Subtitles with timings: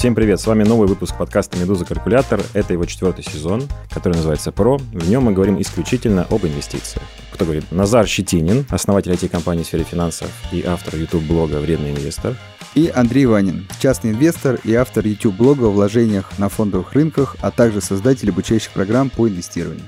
[0.00, 2.40] Всем привет, с вами новый выпуск подкаста «Медуза Калькулятор».
[2.54, 4.78] Это его четвертый сезон, который называется «Про».
[4.78, 7.04] В нем мы говорим исключительно об инвестициях.
[7.34, 7.70] Кто говорит?
[7.70, 12.34] Назар Щетинин, основатель IT-компании в сфере финансов и автор YouTube-блога «Вредный инвестор».
[12.74, 17.82] И Андрей Ванин, частный инвестор и автор YouTube-блога о вложениях на фондовых рынках, а также
[17.82, 19.84] создатель обучающих программ по инвестированию.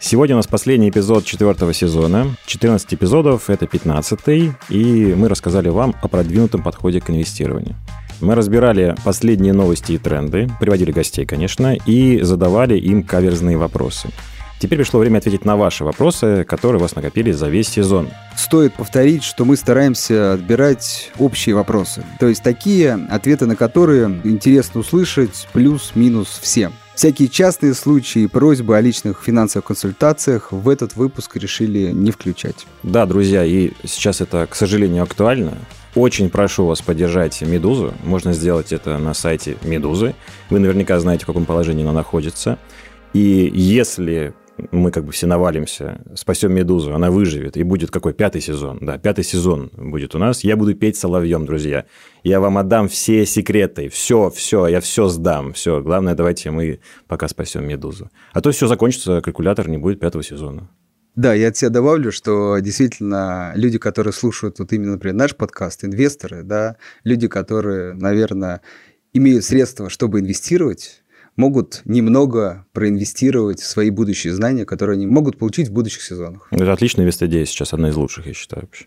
[0.00, 2.34] Сегодня у нас последний эпизод четвертого сезона.
[2.46, 7.76] 14 эпизодов, это 15 и мы рассказали вам о продвинутом подходе к инвестированию.
[8.22, 14.10] Мы разбирали последние новости и тренды, приводили гостей, конечно, и задавали им каверзные вопросы.
[14.60, 18.10] Теперь пришло время ответить на ваши вопросы, которые у вас накопились за весь сезон.
[18.36, 22.04] Стоит повторить, что мы стараемся отбирать общие вопросы.
[22.20, 26.72] То есть такие, ответы на которые интересно услышать плюс-минус всем.
[26.94, 32.66] Всякие частные случаи и просьбы о личных финансовых консультациях в этот выпуск решили не включать.
[32.84, 35.54] Да, друзья, и сейчас это, к сожалению, актуально.
[35.94, 37.92] Очень прошу вас поддержать «Медузу».
[38.02, 40.14] Можно сделать это на сайте «Медузы».
[40.48, 42.58] Вы наверняка знаете, в каком положении она находится.
[43.12, 44.32] И если
[44.70, 48.96] мы как бы все навалимся, спасем Медузу, она выживет, и будет какой пятый сезон, да,
[48.96, 51.84] пятый сезон будет у нас, я буду петь соловьем, друзья.
[52.22, 55.82] Я вам отдам все секреты, все, все, я все сдам, все.
[55.82, 58.10] Главное, давайте мы пока спасем Медузу.
[58.32, 60.70] А то все закончится, калькулятор не будет пятого сезона.
[61.14, 65.84] Да, я от себя добавлю, что действительно люди, которые слушают вот именно, например, наш подкаст,
[65.84, 68.62] инвесторы, да, люди, которые, наверное,
[69.12, 71.02] имеют средства, чтобы инвестировать,
[71.36, 76.48] могут немного проинвестировать в свои будущие знания, которые они могут получить в будущих сезонах.
[76.50, 78.86] Это отличная инвест-идея сейчас, одна из лучших, я считаю, вообще.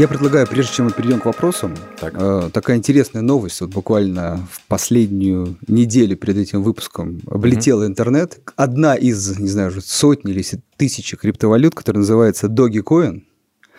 [0.00, 2.14] Я предлагаю, прежде чем мы перейдем к вопросам, так.
[2.16, 3.60] э, такая интересная новость.
[3.60, 7.86] Вот буквально в последнюю неделю перед этим выпуском облетел mm-hmm.
[7.86, 8.40] интернет.
[8.56, 10.42] Одна из, не знаю, сотни или
[10.78, 13.24] тысячи криптовалют, которая называется Dogecoin.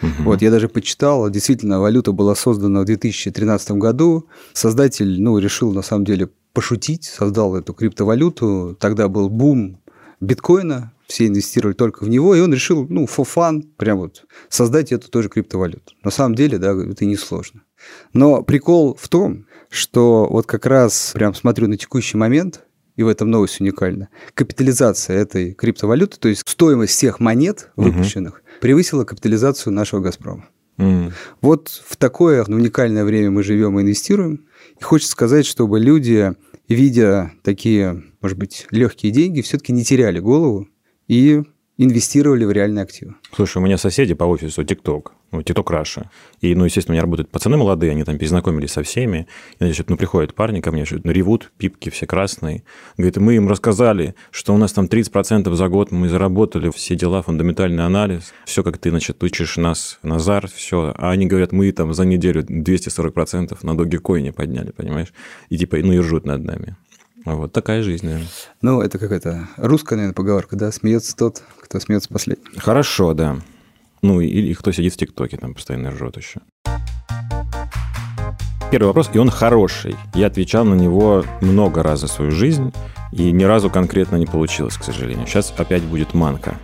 [0.04, 0.24] Угу.
[0.26, 4.28] Вот, я даже почитал, действительно, валюта была создана в 2013 году.
[4.54, 8.78] Создатель, ну, решил, на самом деле, пошутить, создал эту криптовалюту.
[8.80, 9.80] Тогда был бум
[10.20, 14.92] биткоина, все инвестировали только в него, и он решил, ну, for fun, прям вот, создать
[14.92, 15.94] эту тоже криптовалюту.
[16.04, 17.62] На самом деле, да, это несложно.
[18.14, 23.08] Но прикол в том, что вот как раз прям смотрю на текущий момент, и в
[23.08, 28.42] этом новость уникальна, капитализация этой криптовалюты, то есть стоимость всех монет выпущенных, угу.
[28.62, 30.46] превысила капитализацию нашего «Газпрома».
[30.78, 31.12] Mm.
[31.42, 34.46] Вот в такое уникальное время мы живем и инвестируем.
[34.80, 36.34] И хочется сказать, чтобы люди,
[36.68, 40.68] видя такие, может быть, легкие деньги, все-таки не теряли голову
[41.12, 41.44] и
[41.78, 43.16] инвестировали в реальные активы.
[43.36, 46.10] Слушай, у меня соседи по офису ТикТок, ну, ТикТок Раша.
[46.40, 49.28] И, ну, естественно, у меня работают пацаны молодые, они там перезнакомились со всеми.
[49.60, 52.64] И, значит, ну, приходят парни ко мне, ну, ревут, пипки все красные.
[52.96, 57.22] Говорит, мы им рассказали, что у нас там 30% за год мы заработали, все дела,
[57.24, 60.94] фундаментальный анализ, все, как ты, значит, учишь нас, Назар, все.
[60.98, 65.12] А они говорят, мы там за неделю 240% на Dogecoin подняли, понимаешь?
[65.50, 66.78] И типа, ну, и ржут над нами.
[67.26, 68.28] Вот такая жизнь, наверное.
[68.62, 70.72] Ну, это какая-то русская, наверное, поговорка, да?
[70.72, 72.58] Смеется тот, кто смеется последний.
[72.58, 73.38] Хорошо, да.
[74.02, 76.40] Ну, и кто сидит в ТикТоке, там постоянно ржет еще.
[78.72, 79.96] Первый вопрос, и он хороший.
[80.16, 82.74] Я отвечал на него много раз за свою жизнь,
[83.12, 85.28] и ни разу конкретно не получилось, к сожалению.
[85.28, 86.58] Сейчас опять будет манка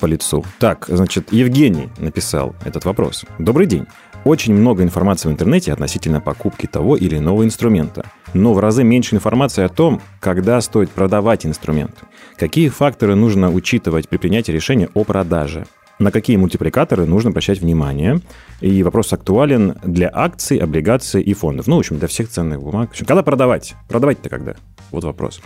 [0.00, 0.44] по лицу.
[0.58, 3.24] Так, значит, Евгений написал этот вопрос.
[3.38, 3.86] Добрый день.
[4.24, 9.14] Очень много информации в интернете относительно покупки того или иного инструмента, но в разы меньше
[9.14, 11.94] информации о том, когда стоит продавать инструмент.
[12.36, 15.66] Какие факторы нужно учитывать при принятии решения о продаже?
[15.98, 18.20] На какие мультипликаторы нужно обращать внимание?
[18.60, 21.66] И вопрос актуален для акций, облигаций и фондов.
[21.66, 22.88] Ну, в общем, для всех ценных бумаг.
[22.88, 23.74] В общем, когда продавать?
[23.88, 24.54] Продавать-то когда?
[24.90, 25.40] Вот вопрос.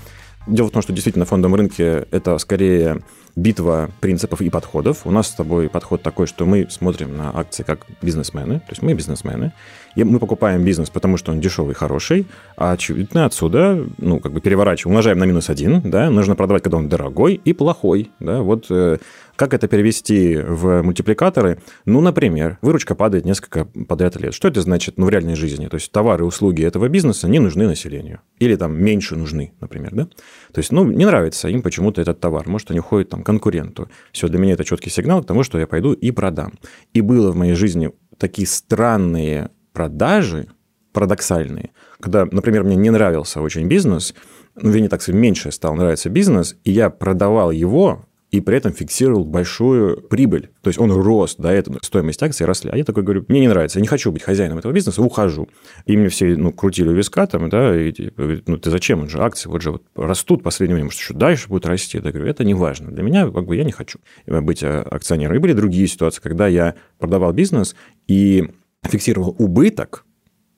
[0.47, 3.03] Дело в том, что действительно на фондовом рынке это скорее
[3.37, 5.03] битва принципов и подходов.
[5.05, 8.83] У нас с тобой подход такой, что мы смотрим на акции как бизнесмены, то есть
[8.83, 9.53] мы бизнесмены,
[9.95, 12.27] и мы покупаем бизнес, потому что он дешевый, хороший,
[12.57, 16.79] а очевидно отсюда, ну, как бы переворачиваем, умножаем на минус один, да, нужно продавать, когда
[16.79, 18.99] он дорогой и плохой, да, вот э,
[19.37, 21.59] как это перевести в мультипликаторы?
[21.85, 24.35] Ну, например, выручка падает несколько подряд лет.
[24.35, 25.69] Что это значит ну, в реальной жизни?
[25.69, 28.21] То есть товары и услуги этого бизнеса не нужны населению.
[28.39, 30.05] Или там меньше нужны, например, да?
[30.53, 32.49] То есть, ну, не нравится им почему-то этот товар.
[32.49, 33.89] Может, они уходят там конкуренту.
[34.13, 36.55] Все, для меня это четкий сигнал к тому, что я пойду и продам.
[36.95, 40.49] И было в моей жизни такие странные продажи,
[40.93, 44.15] парадоксальные, когда, например, мне не нравился очень бизнес,
[44.55, 48.73] ну, вернее, так сказать, меньше стал нравиться бизнес, и я продавал его и при этом
[48.73, 50.51] фиксировал большую прибыль.
[50.61, 52.71] То есть он рос до этого, стоимость акций росли.
[52.73, 55.49] А я такой говорю, мне не нравится, я не хочу быть хозяином этого бизнеса, ухожу.
[55.85, 59.09] И мне все ну, крутили у виска там, да, и типа, ну ты зачем, он
[59.09, 61.99] же акции вот же вот растут в последнее время, может, еще дальше будут расти.
[62.03, 62.91] Я говорю, это не важно.
[62.91, 65.37] Для меня как бы я не хочу быть а, акционером.
[65.37, 67.77] И были другие ситуации, когда я продавал бизнес
[68.09, 68.51] и
[68.83, 70.05] фиксировал убыток,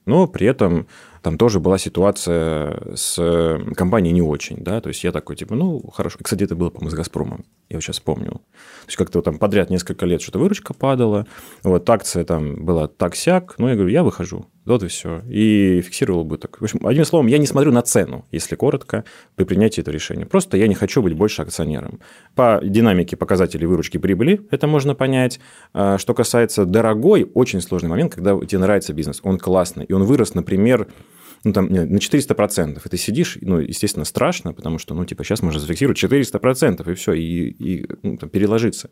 [0.06, 0.86] Но при этом
[1.22, 5.80] там тоже была ситуация с компанией не очень, да, то есть я такой, типа, ну,
[5.90, 6.18] хорошо.
[6.22, 8.32] Кстати, это было, по-моему, с «Газпромом», я вот сейчас вспомнил.
[8.32, 11.26] То есть как-то там подряд несколько лет что-то выручка падала,
[11.62, 15.22] вот акция там была так-сяк, ну, я говорю, я выхожу, вот и все.
[15.28, 16.58] И фиксировал убыток.
[16.60, 19.04] В общем, одним словом, я не смотрю на цену, если коротко,
[19.34, 20.26] при принятии этого решения.
[20.26, 22.00] Просто я не хочу быть больше акционером.
[22.34, 25.40] По динамике показателей выручки прибыли это можно понять.
[25.72, 30.04] А что касается дорогой, очень сложный момент, когда тебе нравится бизнес, он классный, и он
[30.04, 30.88] вырос, например,
[31.44, 32.80] ну, там, на 400%.
[32.84, 36.94] И ты сидишь, ну, естественно, страшно, потому что, ну, типа, сейчас можно зафиксировать 400%, и
[36.94, 38.90] все, и, и ну, там, переложиться.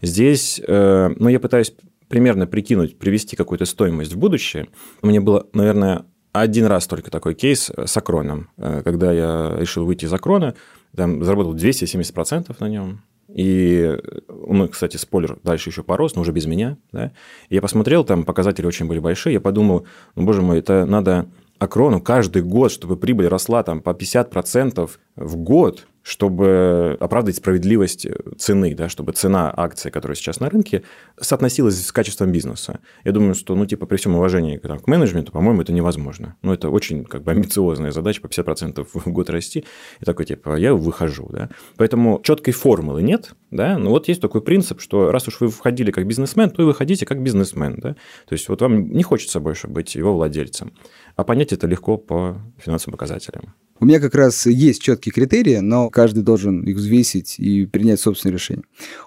[0.00, 1.74] Здесь, э, ну, я пытаюсь
[2.12, 4.68] примерно прикинуть, привести какую-то стоимость в будущее.
[5.02, 8.50] Меня было, наверное, один раз только такой кейс с Акроном.
[8.58, 10.54] Э, когда я решил выйти из Акрона,
[10.94, 13.00] там заработал 270% на нем.
[13.34, 13.96] И,
[14.28, 16.76] ну, кстати, спойлер, дальше еще порос, но уже без меня.
[16.92, 17.12] Да?
[17.48, 19.32] Я посмотрел, там показатели очень были большие.
[19.32, 23.90] Я подумал, ну, боже мой, это надо Акрону каждый год, чтобы прибыль росла там по
[23.90, 28.06] 50% в год, чтобы оправдать справедливость
[28.38, 30.82] цены, да, чтобы цена акции, которая сейчас на рынке,
[31.20, 32.80] соотносилась с качеством бизнеса.
[33.04, 36.36] Я думаю, что, ну, типа, при всем уважении там, к менеджменту, по-моему, это невозможно.
[36.42, 39.64] Ну, это очень, как бы, амбициозная задача, по 50% в год расти.
[40.00, 41.50] И такой, типа, я выхожу, да.
[41.76, 45.90] Поэтому четкой формулы нет, да, но вот есть такой принцип, что раз уж вы входили
[45.90, 47.94] как бизнесмен, то и выходите как бизнесмен, да.
[48.26, 50.72] То есть вот вам не хочется больше быть его владельцем.
[51.16, 53.54] А понять это легко по финансовым показателям.
[53.82, 58.34] У меня как раз есть четкие критерии, но каждый должен их взвесить и принять собственное
[58.34, 58.62] решение.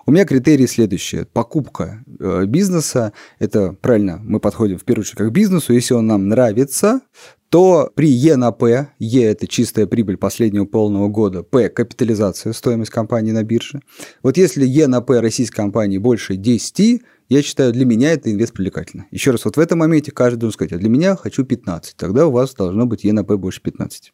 [0.06, 1.24] У меня критерии следующие.
[1.24, 5.72] Покупка э, бизнеса– это, правильно, мы подходим в первую очередь к бизнесу.
[5.72, 7.00] Если он нам нравится,
[7.48, 12.92] то при Е на П, Е– это чистая прибыль последнего полного года, П– капитализация, стоимость
[12.92, 13.80] компании на бирже.
[14.24, 18.52] Вот если Е на П российской компании больше 10, я считаю, для меня это инвест
[18.52, 19.08] привлекательно.
[19.10, 22.28] Еще раз, вот в этом моменте каждый должен сказать, а для меня хочу 15, тогда
[22.28, 24.12] у вас должно быть Е на П больше 15.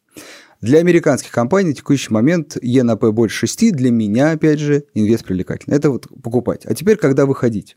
[0.62, 4.84] Для американских компаний на текущий момент Е на П больше 6, для меня, опять же,
[4.94, 5.74] инвест привлекательно.
[5.74, 6.64] Это вот покупать.
[6.66, 7.76] А теперь, когда выходить?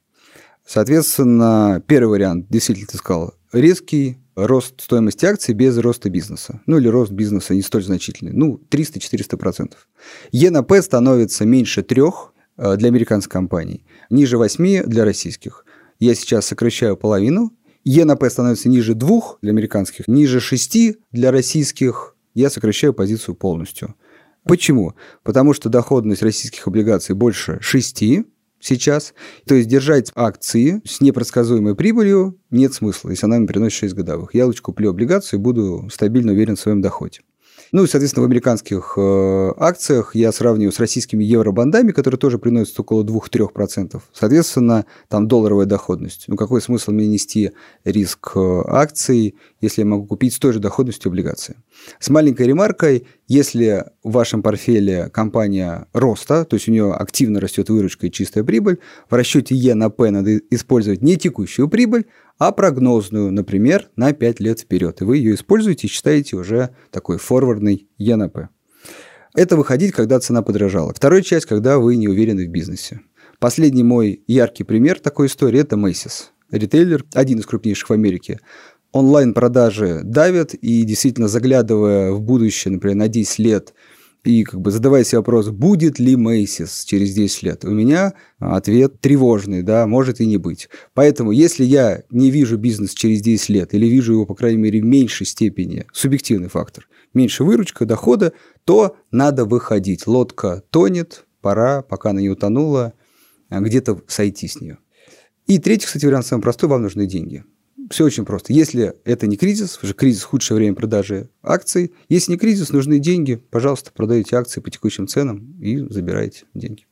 [0.67, 6.61] Соответственно, первый вариант, действительно, ты сказал, резкий рост стоимости акций без роста бизнеса.
[6.67, 8.33] Ну, или рост бизнеса не столь значительный.
[8.33, 9.71] Ну, 300-400%.
[10.31, 12.01] Е на П становится меньше 3
[12.57, 15.65] э, для американских компаний, ниже 8 для российских.
[15.99, 17.51] Я сейчас сокращаю половину.
[17.83, 22.14] Е на П становится ниже 2 для американских, ниже 6 для российских.
[22.35, 23.95] Я сокращаю позицию полностью.
[24.43, 24.93] Почему?
[25.23, 28.03] Потому что доходность российских облигаций больше 6,
[28.59, 29.13] сейчас.
[29.47, 34.35] То есть держать акции с непредсказуемой прибылью нет смысла, если она мне приносит 6 годовых.
[34.35, 37.21] Я лучше куплю облигации и буду стабильно уверен в своем доходе.
[37.71, 42.79] Ну и, соответственно, в американских э, акциях я сравниваю с российскими евробандами, которые тоже приносят
[42.79, 44.01] около 2-3%.
[44.13, 46.25] Соответственно, там долларовая доходность.
[46.27, 47.51] Ну какой смысл мне нести
[47.83, 51.57] риск э, акций, если я могу купить с той же доходностью облигации?
[51.99, 57.69] С маленькой ремаркой, если в вашем портфеле компания роста, то есть у нее активно растет
[57.69, 58.79] выручка и чистая прибыль,
[59.09, 62.05] в расчете E на P надо использовать не текущую прибыль,
[62.37, 65.01] а прогнозную, например, на 5 лет вперед.
[65.01, 68.49] И вы ее используете и считаете уже такой форвардный E на P.
[69.33, 70.93] Это выходить, когда цена подорожала.
[70.93, 73.01] Вторая часть, когда вы не уверены в бизнесе.
[73.39, 76.29] Последний мой яркий пример такой истории– это Macy's.
[76.51, 78.39] Ритейлер, один из крупнейших в Америке,
[78.95, 83.73] онлайн-продажи давят, и действительно заглядывая в будущее, например, на 10 лет,
[84.23, 89.01] и как бы задавая себе вопрос, будет ли Мейсис через 10 лет, у меня ответ
[89.01, 90.69] тревожный, да, может и не быть.
[90.93, 94.79] Поэтому, если я не вижу бизнес через 10 лет, или вижу его, по крайней мере,
[94.79, 98.31] в меньшей степени, субъективный фактор, меньше выручка, дохода,
[98.63, 100.07] то надо выходить.
[100.07, 102.93] Лодка тонет, пора, пока она не утонула,
[103.49, 104.77] где-то сойти с нее.
[105.47, 107.43] И третий, кстати, вариант самый простой, вам нужны деньги–
[107.89, 108.53] все очень просто.
[108.53, 111.93] Если это не кризис, уже кризис– худшее время продажи акций.
[112.09, 116.85] Если не кризис, нужны деньги, пожалуйста, продаете акции по текущим ценам и забирайте деньги.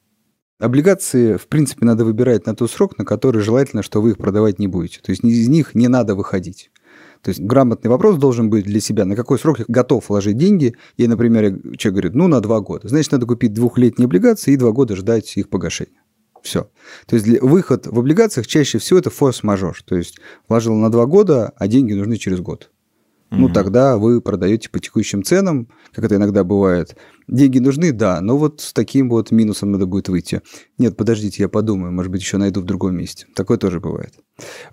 [0.60, 4.60] Облигации, в принципе, надо выбирать на тот срок, на который желательно, что вы их продавать
[4.60, 5.00] не будете.
[5.02, 6.72] То есть из них не надо выходить.
[7.22, 10.76] То есть грамотный вопрос должен быть для себя, на какой срок я готов вложить деньги.
[10.98, 12.88] И, например, человек говорит, ну, на два года.
[12.88, 16.03] Значит, надо купить двухлетние облигации и два года ждать их погашения.
[16.44, 16.70] Все.
[17.08, 19.82] То есть для, выход в облигациях чаще всего это форс-мажор.
[19.84, 22.70] То есть вложил на два года, а деньги нужны через год.
[23.32, 23.38] Mm-hmm.
[23.38, 26.98] Ну, тогда вы продаете по текущим ценам, как это иногда бывает.
[27.30, 30.42] Деньги нужны, да, но вот с таким вот минусом надо будет выйти.
[30.78, 33.26] Нет, подождите, я подумаю, может быть, еще найду в другом месте.
[33.34, 34.14] Такое тоже бывает.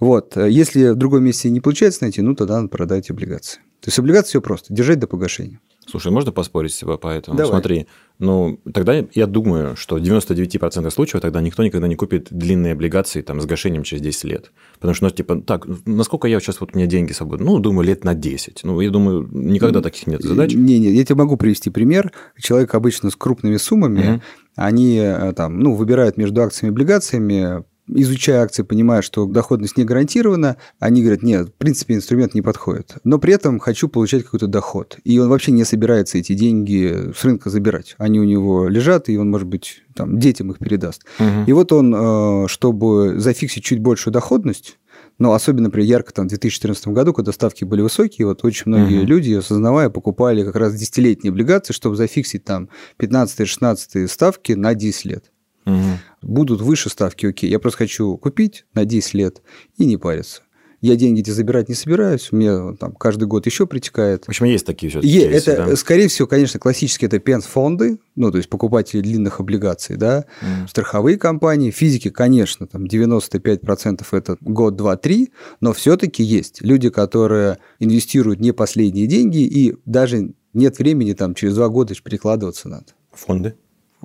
[0.00, 3.60] Вот, если в другом месте не получается найти, ну, тогда надо продать облигации.
[3.80, 5.60] То есть облигации все просто, держать до погашения.
[5.87, 7.37] Слушай, можно поспорить с тобой по этому?
[7.37, 7.50] Давай.
[7.50, 7.87] Смотри,
[8.18, 13.22] ну, тогда я думаю, что в 99% случаев тогда никто никогда не купит длинные облигации
[13.22, 14.52] там с гашением через 10 лет.
[14.75, 17.46] Потому что, ну, типа, так, насколько я сейчас, вот у меня деньги свободны?
[17.46, 18.60] Ну, думаю, лет на 10.
[18.62, 20.54] Ну, я думаю, никогда таких нет задач.
[20.54, 22.12] Не, не, я тебе могу привести пример.
[22.38, 24.22] Человек обычно с крупными суммами, угу.
[24.56, 29.85] они э, там, ну, выбирают между акциями и облигациями изучая акции, понимая, что доходность не
[29.85, 32.94] гарантирована, они говорят, нет, в принципе, инструмент не подходит.
[33.04, 34.99] Но при этом хочу получать какой-то доход.
[35.04, 37.94] И он вообще не собирается эти деньги с рынка забирать.
[37.99, 41.04] Они у него лежат, и он, может быть, там, детям их передаст.
[41.18, 41.44] Угу.
[41.47, 44.78] И вот он, э, чтобы зафиксить чуть большую доходность,
[45.20, 49.02] но особенно, например, ярко там, в 2014 году, когда ставки были высокие, вот очень многие
[49.02, 49.06] uh-huh.
[49.06, 55.30] люди, осознавая, покупали как раз десятилетние облигации, чтобы зафиксить там 15-16 ставки на 10 лет.
[55.66, 55.98] Угу.
[56.22, 57.50] Будут выше ставки, окей.
[57.50, 59.42] Я просто хочу купить на 10 лет
[59.76, 60.42] и не париться.
[60.80, 64.24] Я деньги эти забирать не собираюсь, мне там каждый год еще притекает.
[64.24, 65.76] В общем, есть такие все Е, кейсы, Это, да?
[65.76, 70.68] скорее всего, конечно, классические это пенс-фонды, ну, то есть покупатели длинных облигаций, да, mm.
[70.70, 77.58] страховые компании, физики, конечно, там 95% это год, два, три, но все-таки есть люди, которые
[77.78, 82.86] инвестируют не последние деньги, и даже нет времени там через два года перекладываться надо.
[83.12, 83.54] Фонды?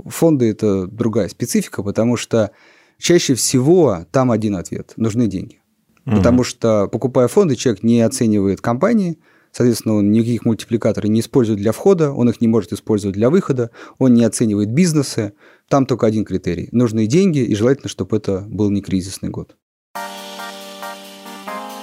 [0.03, 2.51] Фонды– это другая специфика, потому что
[2.97, 5.59] чаще всего там один ответ– нужны деньги.
[6.05, 6.17] Угу.
[6.17, 9.17] Потому что, покупая фонды, человек не оценивает компании,
[9.51, 13.71] соответственно, он никаких мультипликаторов не использует для входа, он их не может использовать для выхода,
[13.97, 15.33] он не оценивает бизнесы.
[15.67, 19.55] Там только один критерий– нужны деньги, и желательно, чтобы это был не кризисный год.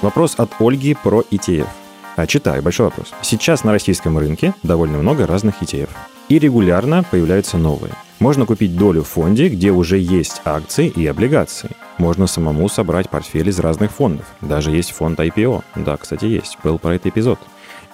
[0.02, 1.68] Вопрос от Ольги про ETF.
[2.16, 3.12] А, читаю, большой вопрос.
[3.22, 5.88] Сейчас на российском рынке довольно много разных ETF
[6.32, 7.92] и регулярно появляются новые.
[8.18, 11.68] Можно купить долю в фонде, где уже есть акции и облигации.
[11.98, 14.24] Можно самому собрать портфель из разных фондов.
[14.40, 15.62] Даже есть фонд IPO.
[15.76, 16.56] Да, кстати, есть.
[16.64, 17.38] Был про этот эпизод.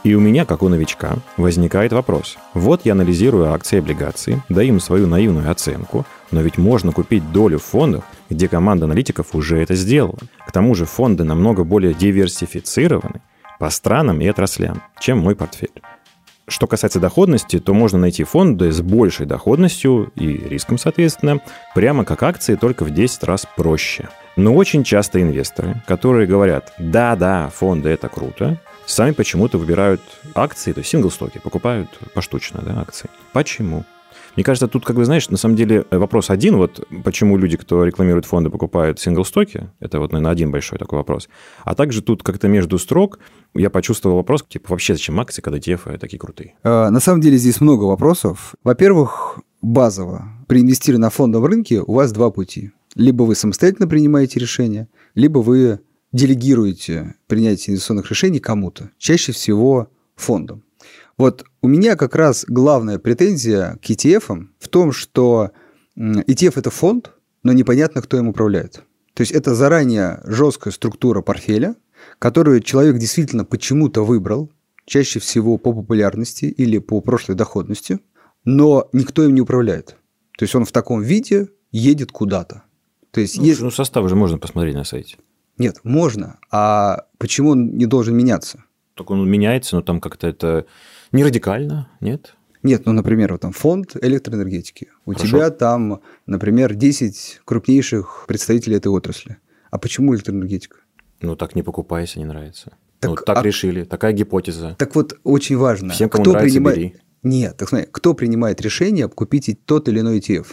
[0.05, 2.39] И у меня, как у новичка, возникает вопрос.
[2.55, 7.33] Вот я анализирую акции и облигации, даю им свою наивную оценку, но ведь можно купить
[7.33, 10.21] долю в фондах, где команда аналитиков уже это сделала.
[10.47, 13.21] К тому же фонды намного более диверсифицированы
[13.59, 15.83] по странам и отраслям, чем мой портфель.
[16.49, 21.41] Что касается доходности, то можно найти фонды с большей доходностью и риском, соответственно,
[21.75, 24.09] прямо как акции, только в 10 раз проще.
[24.37, 30.01] Но очень часто инвесторы, которые говорят, да-да, фонды это круто, сами почему-то выбирают
[30.35, 33.11] акции, то есть сингл-стоки, покупают поштучно да, акции.
[33.33, 33.85] Почему?
[34.39, 37.83] Мне кажется, тут, как вы знаешь, на самом деле вопрос один, вот почему люди, кто
[37.85, 41.29] рекламирует фонды, покупают сингл-стоки, это вот, наверное, один большой такой вопрос.
[41.65, 43.19] А также тут как-то между строк
[43.53, 46.55] я почувствовал вопрос, типа, вообще зачем акции, когда ETF такие крутые?
[46.63, 48.55] А, на самом деле здесь много вопросов.
[48.63, 52.71] Во-первых, базово, при инвестировании на фондовом рынке у вас два пути.
[52.95, 55.81] Либо вы самостоятельно принимаете решения, либо вы
[56.13, 60.63] делегируете принятие инвестиционных решений кому-то, чаще всего фондом.
[61.19, 65.51] Вот у меня как раз главная претензия к ETF в том, что
[65.97, 68.85] ETF– это фонд, но непонятно, кто им управляет.
[69.15, 71.75] То есть это заранее жесткая структура портфеля,
[72.21, 74.53] которую человек действительно почему-то выбрал,
[74.87, 77.99] чаще всего по популярности или по прошлой доходности,
[78.45, 79.97] но никто им не управляет.
[80.39, 82.63] То есть он в таком виде едет куда-то.
[83.11, 83.61] То есть ну, есть...
[83.61, 85.17] ну состав же можно посмотреть на сайте.
[85.59, 86.39] Нет, можно.
[86.53, 88.63] А почему он не должен меняться?
[88.95, 90.67] Так он меняется, но там как-то это
[91.13, 92.35] не радикально, нет?
[92.63, 94.89] Нет, ну, например, вот там фонд электроэнергетики.
[95.07, 95.29] У Хорошо.
[95.29, 99.39] тебя там, например, 10 крупнейших представителей этой отрасли.
[99.71, 100.79] А почему электроэнергетика?
[101.21, 102.77] Ну, так не покупай, если не нравится.
[103.01, 103.43] Так, ну, так а...
[103.43, 104.75] решили, такая гипотеза.
[104.79, 105.93] Так вот, очень важно.
[105.93, 106.79] Всем, кому кто нравится, принимает...
[106.79, 106.95] бери.
[107.23, 110.47] Нет, так смотри, кто принимает решение купить тот или иной ETF?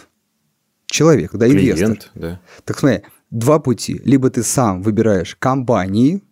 [0.86, 2.10] Человек, да, Клиент, инвестор.
[2.14, 2.40] да.
[2.64, 4.00] Так смотри, два пути.
[4.04, 6.22] Либо ты сам выбираешь компании,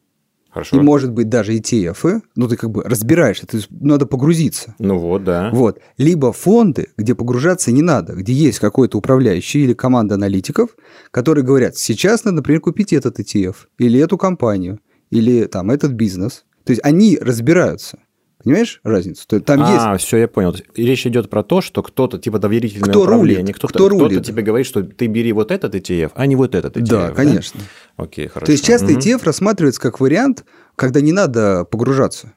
[0.54, 0.76] Хорошо.
[0.76, 4.76] И, может быть, даже ETF, ну, ты как бы разбираешься, то есть надо погрузиться.
[4.78, 5.50] Ну вот, да.
[5.52, 5.80] Вот.
[5.98, 10.76] Либо фонды, где погружаться не надо, где есть какой-то управляющий или команда аналитиков,
[11.10, 14.78] которые говорят, сейчас надо, например, купить этот ETF, или эту компанию,
[15.10, 16.44] или там этот бизнес.
[16.62, 17.98] То есть они разбираются.
[18.44, 19.26] Понимаешь разницу?
[19.40, 20.06] Там а, есть...
[20.06, 20.54] все, я понял.
[20.76, 24.66] Речь идет про то, что кто-то, типа доверительное кто управление, кто-то, кто кто тебе говорит,
[24.66, 26.86] что ты бери вот этот ETF, а не вот этот ETF.
[26.86, 27.60] Да, конечно.
[27.96, 28.04] Да?
[28.04, 28.46] Окей, хорошо.
[28.46, 28.98] То есть часто угу.
[28.98, 30.44] ETF рассматривается как вариант,
[30.76, 32.34] когда не надо погружаться.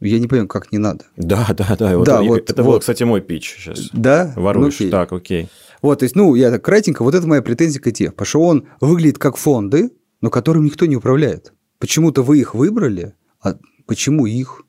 [0.00, 1.06] Я не понимаю, как не надо.
[1.16, 1.96] Да, да, да.
[1.96, 2.72] Вот, да вот, это вот.
[2.72, 3.88] был, кстати, мой пич сейчас.
[3.92, 4.32] Да?
[4.36, 4.78] Воруешь.
[4.78, 4.90] Ну, окей.
[4.90, 5.48] Так, окей.
[5.82, 8.40] Вот, то есть, ну, я так кратенько, вот это моя претензия к ETF, потому что
[8.42, 9.90] он выглядит как фонды,
[10.20, 11.52] но которым никто не управляет.
[11.78, 14.62] Почему-то вы их выбрали, а почему их?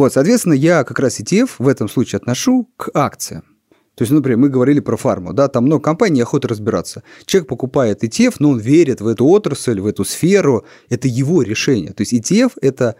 [0.00, 3.42] Вот, соответственно, я как раз ETF в этом случае отношу к акциям.
[3.94, 7.02] То есть, например, мы говорили про фарму, да, там много компаний, охота разбираться.
[7.26, 11.92] Человек покупает ETF, но он верит в эту отрасль, в эту сферу, это его решение.
[11.92, 12.96] То есть ETF– это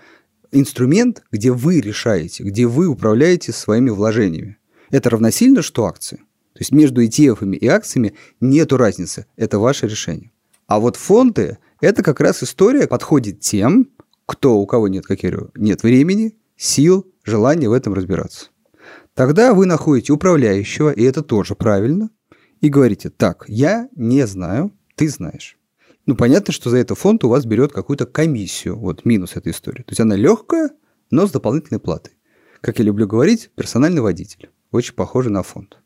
[0.52, 4.58] инструмент, где вы решаете, где вы управляете своими вложениями.
[4.90, 6.18] Это равносильно, что акции.
[6.52, 9.24] То есть между ETF и акциями нет разницы.
[9.36, 10.32] Это ваше решение.
[10.66, 13.88] А вот фонды– это как раз история подходит тем,
[14.26, 18.50] кто, у кого нет, как я говорю, нет времени, сил, желания в этом разбираться.
[19.14, 22.10] Тогда вы находите управляющего, и это тоже правильно,
[22.60, 25.58] и говорите, так, я не знаю, ты знаешь.
[26.06, 29.82] Ну, понятно, что за это фонд у вас берет какую-то комиссию, вот минус этой истории.
[29.82, 30.70] То есть она легкая,
[31.10, 32.12] но с дополнительной платой.
[32.60, 34.50] Как я люблю говорить, персональный водитель.
[34.70, 35.78] Очень похоже на фонд.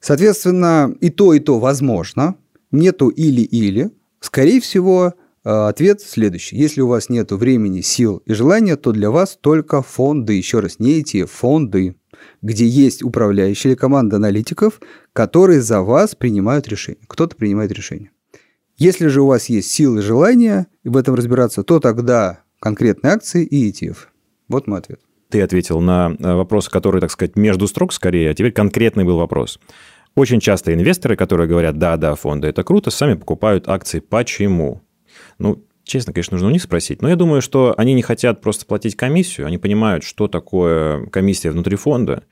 [0.00, 2.36] Соответственно, и то, и то возможно.
[2.70, 3.90] Нету или-или.
[4.20, 5.14] Скорее всего,
[5.46, 6.56] ответ следующий.
[6.56, 10.34] Если у вас нет времени, сил и желания, то для вас только фонды.
[10.34, 11.96] Еще раз, не эти фонды,
[12.42, 14.80] где есть управляющие или команда аналитиков,
[15.12, 16.98] которые за вас принимают решения.
[17.06, 18.10] Кто-то принимает решение.
[18.76, 23.44] Если же у вас есть силы и желания в этом разбираться, то тогда конкретные акции
[23.44, 23.96] и ETF.
[24.48, 25.00] Вот мой ответ.
[25.30, 29.18] Ты ответил на э, вопрос, который, так сказать, между строк скорее, а теперь конкретный был
[29.18, 29.58] вопрос.
[30.14, 34.00] Очень часто инвесторы, которые говорят, да, да, фонды это круто, сами покупают акции.
[34.00, 34.82] Почему?
[35.38, 37.02] Ну, честно, конечно, нужно у них спросить.
[37.02, 41.50] Но я думаю, что они не хотят просто платить комиссию, они понимают, что такое комиссия
[41.50, 42.24] внутри фонда,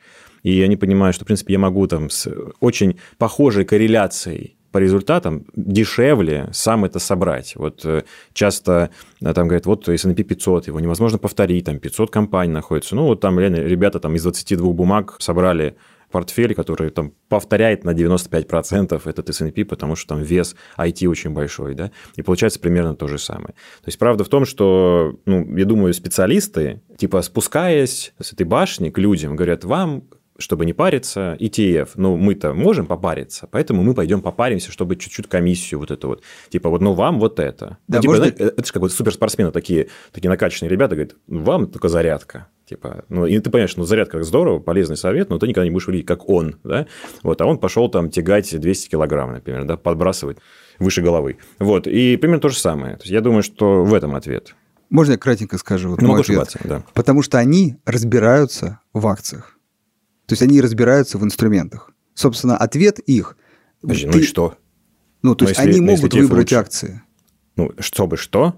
[0.43, 2.29] и они понимают, что, в принципе, я могу там с
[2.61, 7.55] очень похожей корреляцией по результатам дешевле сам это собрать.
[7.55, 8.91] Вот э, часто
[9.23, 12.97] э, там говорят, вот S&P 500, его невозможно повторить, там 500 компаний находится.
[12.97, 15.77] Ну, вот там реально ребята там из 22 бумаг собрали
[16.15, 21.75] портфель, который там повторяет на 95% этот S&P, потому что там вес IT очень большой,
[21.75, 23.49] да, и получается примерно то же самое.
[23.49, 28.91] То есть правда в том, что, ну, я думаю, специалисты, типа спускаясь с этой башни
[28.91, 30.05] к людям, говорят, вам
[30.39, 31.91] чтобы не париться, ETF.
[31.95, 36.23] Ну, мы-то можем попариться, поэтому мы пойдем попаримся, чтобы чуть-чуть комиссию вот эту вот.
[36.49, 37.79] Типа, вот, ну, вам вот это.
[37.87, 38.25] Да, ну, типа, можно...
[38.25, 42.49] знаете, это же как вот суперспортсмены такие, такие накачанные ребята говорят, вам только зарядка.
[42.67, 45.87] Типа, ну, и ты понимаешь, ну, зарядка здорово, полезный совет, но ты никогда не будешь
[45.87, 46.87] выглядеть как он, да?
[47.23, 50.39] Вот, а он пошел там тягать 200 килограмм, например, да, подбрасывать
[50.79, 51.37] выше головы.
[51.59, 52.97] Вот, и примерно то же самое.
[52.97, 54.55] То есть, я думаю, что в этом ответ.
[54.89, 55.91] Можно я кратенько скажу?
[55.91, 56.39] Вот ну, могу ответ?
[56.39, 56.83] ошибаться, да.
[56.95, 59.59] Потому что они разбираются в акциях.
[60.27, 61.91] То есть они разбираются в инструментах.
[62.15, 63.37] Собственно, ответ их...
[63.83, 64.13] Подожди, ты...
[64.13, 64.55] ну и что?
[65.23, 66.55] Ну, то ну, есть если, они ну, могут выбрать лучше.
[66.55, 67.03] акции.
[67.57, 68.57] Ну, чтобы что?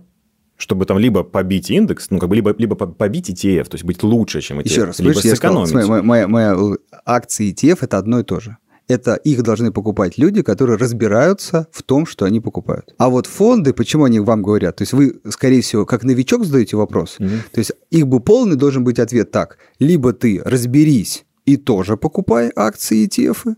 [0.56, 4.02] Чтобы там либо побить индекс, ну, как бы либо, либо побить ETF, то есть быть
[4.02, 5.68] лучше, чем ETF, Еще раз, либо слышишь, сэкономить.
[5.68, 8.56] Сказал, смотри, моя, моя, моя акции ETF– это одно и то же
[8.88, 12.94] это их должны покупать люди, которые разбираются в том, что они покупают.
[12.98, 14.76] А вот фонды, почему они вам говорят?
[14.76, 17.16] То есть вы, скорее всего, как новичок задаете вопрос.
[17.18, 17.28] Угу.
[17.52, 19.58] То есть их бы полный должен быть ответ так.
[19.78, 23.54] Либо ты разберись и тоже покупай акции ETF,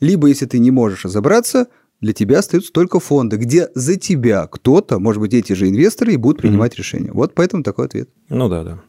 [0.00, 1.66] либо если ты не можешь разобраться,
[2.02, 6.16] для тебя остаются только фонды, где за тебя кто-то, может быть, эти же инвесторы и
[6.16, 6.78] будут принимать mm-hmm.
[6.78, 7.12] решения.
[7.12, 8.10] Вот поэтому такой ответ.
[8.28, 8.82] Ну да, да.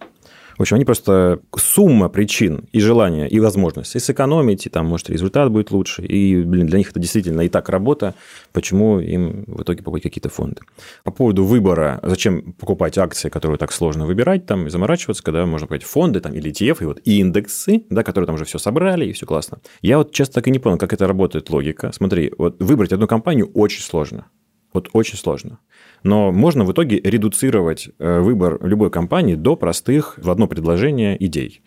[0.58, 5.52] В общем, они просто сумма причин и желания, и возможности сэкономить, и там, может, результат
[5.52, 6.04] будет лучше.
[6.04, 8.14] И, блин, для них это действительно и так работа,
[8.52, 10.62] почему им в итоге покупать какие-то фонды.
[11.04, 15.68] По поводу выбора, зачем покупать акции, которые так сложно выбирать, там, и заморачиваться, когда можно
[15.68, 19.14] покупать фонды, там, или ETF, и вот индексы, да, которые там уже все собрали, и
[19.14, 19.60] все классно.
[19.82, 21.92] Я вот часто так и не понял, как это работает логика.
[21.94, 24.26] Смотри, вот выбрать одну компанию очень сложно.
[24.74, 25.60] Вот очень сложно.
[26.04, 31.64] Но можно в итоге редуцировать э, выбор любой компании до простых в одно предложение идей.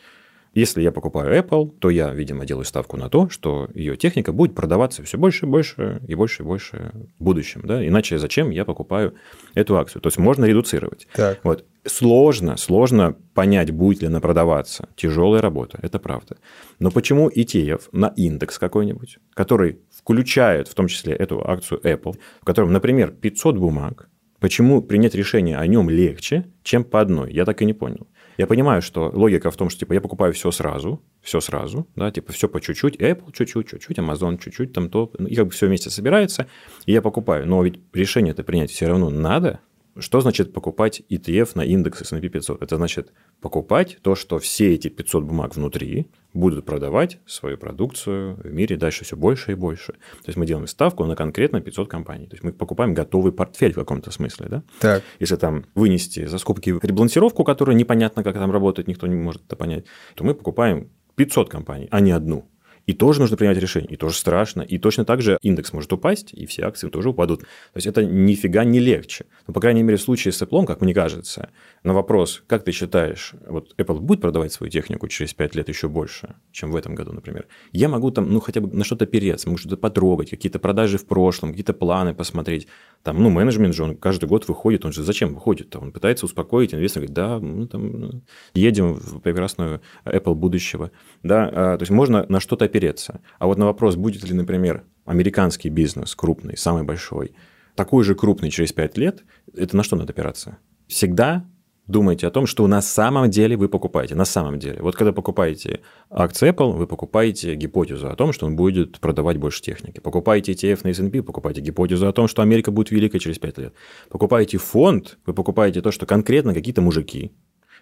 [0.56, 4.54] Если я покупаю Apple, то я, видимо, делаю ставку на то, что ее техника будет
[4.54, 7.60] продаваться все больше и больше и больше и больше в будущем.
[7.64, 7.86] Да?
[7.86, 9.14] Иначе зачем я покупаю
[9.52, 10.00] эту акцию?
[10.00, 11.08] То есть можно редуцировать.
[11.12, 11.40] Так.
[11.42, 11.66] Вот.
[11.84, 14.88] Сложно, сложно понять, будет ли она продаваться.
[14.96, 16.38] Тяжелая работа, это правда.
[16.78, 22.44] Но почему ETF на индекс какой-нибудь, который включает в том числе эту акцию Apple, в
[22.46, 24.08] котором, например, 500 бумаг,
[24.46, 27.32] почему принять решение о нем легче, чем по одной?
[27.32, 28.06] Я так и не понял.
[28.38, 32.12] Я понимаю, что логика в том, что типа я покупаю все сразу, все сразу, да,
[32.12, 35.66] типа все по чуть-чуть, Apple чуть-чуть, чуть-чуть, Amazon чуть-чуть, там то, и как бы все
[35.66, 36.46] вместе собирается,
[36.84, 37.44] и я покупаю.
[37.48, 39.58] Но ведь решение это принять все равно надо,
[39.98, 42.62] что значит покупать ETF на индекс S&P 500?
[42.62, 48.52] Это значит покупать то, что все эти 500 бумаг внутри будут продавать свою продукцию в
[48.52, 49.92] мире дальше все больше и больше.
[49.92, 52.26] То есть мы делаем ставку на конкретно 500 компаний.
[52.26, 54.46] То есть мы покупаем готовый портфель в каком-то смысле.
[54.48, 54.62] Да?
[54.80, 55.02] Так.
[55.18, 59.56] Если там вынести за скобки ребалансировку, которая непонятно, как там работает, никто не может это
[59.56, 62.48] понять, то мы покупаем 500 компаний, а не одну.
[62.86, 66.32] И тоже нужно принять решение, и тоже страшно, и точно так же индекс может упасть,
[66.32, 67.40] и все акции тоже упадут.
[67.40, 67.46] То
[67.76, 69.26] есть это нифига не легче.
[69.46, 71.50] Но, по крайней мере, в случае с Apple, как мне кажется,
[71.82, 75.88] на вопрос, как ты считаешь, вот Apple будет продавать свою технику через 5 лет еще
[75.88, 79.48] больше, чем в этом году, например, я могу там, ну, хотя бы на что-то опереться,
[79.48, 82.68] могу что-то потрогать, какие-то продажи в прошлом, какие-то планы посмотреть.
[83.02, 85.80] Там, ну, менеджмент же, он каждый год выходит, он же зачем выходит-то?
[85.80, 88.22] Он пытается успокоить инвестора, говорит, да, мы там ну,
[88.54, 90.92] едем в прекрасную Apple будущего.
[91.22, 93.20] Да, а, то есть можно на что-то опереться.
[93.38, 97.32] А вот на вопрос, будет ли, например, американский бизнес крупный, самый большой,
[97.74, 100.58] такой же крупный через 5 лет, это на что надо опираться?
[100.86, 101.44] Всегда
[101.86, 104.14] думайте о том, что на самом деле вы покупаете.
[104.14, 104.80] На самом деле.
[104.80, 109.62] Вот когда покупаете акции Apple, вы покупаете гипотезу о том, что он будет продавать больше
[109.62, 110.00] техники.
[110.00, 113.74] Покупаете ETF на S&P, покупаете гипотезу о том, что Америка будет великой через 5 лет.
[114.10, 117.32] Покупаете фонд, вы покупаете то, что конкретно какие-то мужики,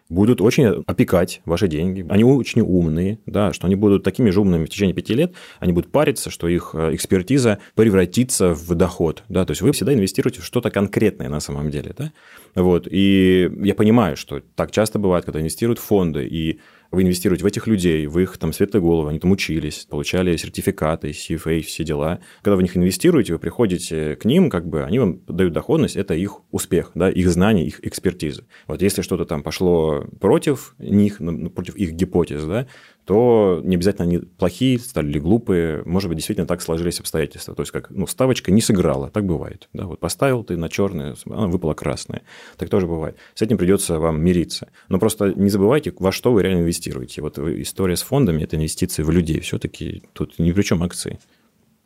[0.08, 2.04] будут очень опекать ваши деньги.
[2.08, 5.72] Они очень умные, да, что они будут такими же умными в течение пяти лет, они
[5.72, 9.24] будут париться, что их э, экспертиза превратится в доход.
[9.28, 11.94] Да, то есть вы всегда инвестируете в что-то конкретное на самом деле.
[11.96, 12.12] Да?
[12.54, 12.86] Вот.
[12.90, 16.60] И я понимаю, что так часто бывает, когда инвестируют в фонды, и
[16.94, 21.10] вы инвестируете в этих людей, в их там светлые головы, они там учились, получали сертификаты,
[21.10, 22.20] CFA, все дела.
[22.42, 25.96] Когда вы в них инвестируете, вы приходите к ним, как бы они вам дают доходность,
[25.96, 28.46] это их успех, да, их знания, их экспертиза.
[28.66, 31.18] Вот если что-то там пошло против них,
[31.54, 32.66] против их гипотез, да,
[33.04, 37.54] то не обязательно они плохие, стали ли глупые, может быть, действительно так сложились обстоятельства.
[37.54, 39.68] То есть, как ну, ставочка не сыграла, так бывает.
[39.72, 39.86] Да?
[39.86, 42.22] Вот поставил ты на черное, она выпала красная.
[42.56, 43.16] Так тоже бывает.
[43.34, 44.68] С этим придется вам мириться.
[44.88, 47.20] Но просто не забывайте, во что вы реально инвестируете.
[47.20, 49.40] Вот история с фондами– это инвестиции в людей.
[49.40, 51.18] Все-таки тут ни при чем акции.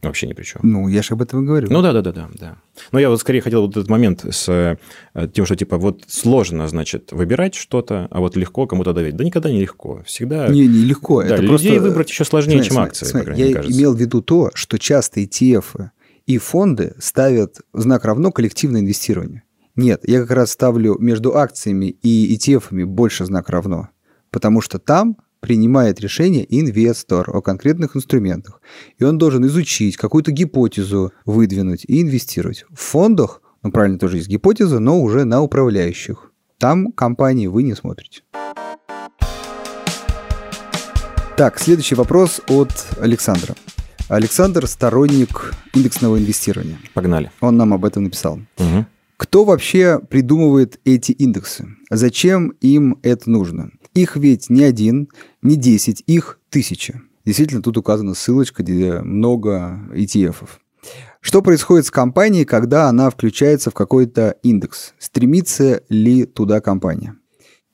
[0.03, 0.61] Вообще ни при чем.
[0.63, 1.69] Ну, я же об этом и говорю.
[1.71, 2.57] Ну да, да, да, да, да.
[2.93, 4.77] Но я вот скорее хотел вот этот момент с э,
[5.35, 9.17] тем, что типа вот сложно, значит, выбирать что-то, а вот легко кому-то доверить.
[9.17, 10.03] Да никогда не легко.
[10.07, 10.49] Всегда.
[10.49, 11.23] Не, не легко.
[11.23, 11.89] Да, это людей просто...
[11.89, 13.07] выбрать еще сложнее, смотри, чем акции.
[13.07, 13.77] Смотри, я кажется.
[13.77, 15.91] имел в виду то, что часто ETF
[16.27, 19.43] и фонды ставят знак равно коллективное инвестирование.
[19.75, 23.89] Нет, я как раз ставлю между акциями и ETF больше знак равно.
[24.31, 28.61] Потому что там принимает решение инвестор о конкретных инструментах.
[28.99, 32.65] И он должен изучить, какую-то гипотезу выдвинуть и инвестировать.
[32.71, 36.33] В фондах, ну правильно, тоже есть гипотеза, но уже на управляющих.
[36.59, 38.23] Там компании вы не смотрите.
[41.37, 42.71] Так, следующий вопрос от
[43.01, 43.55] Александра.
[44.09, 46.79] Александр– сторонник индексного инвестирования.
[46.95, 47.31] Погнали.
[47.41, 48.41] Он нам об этом написал.
[48.59, 48.87] Угу.
[49.19, 51.69] Кто вообще придумывает эти индексы?
[51.91, 53.71] Зачем им это нужно?
[53.99, 55.09] Их ведь не один,
[55.43, 57.01] не десять, их тысячи.
[57.25, 60.61] Действительно, тут указана ссылочка, где много ETF-ов.
[61.21, 64.95] Что происходит с компанией, когда она включается в какой-то индекс?
[65.01, 67.17] Стремится ли туда компания?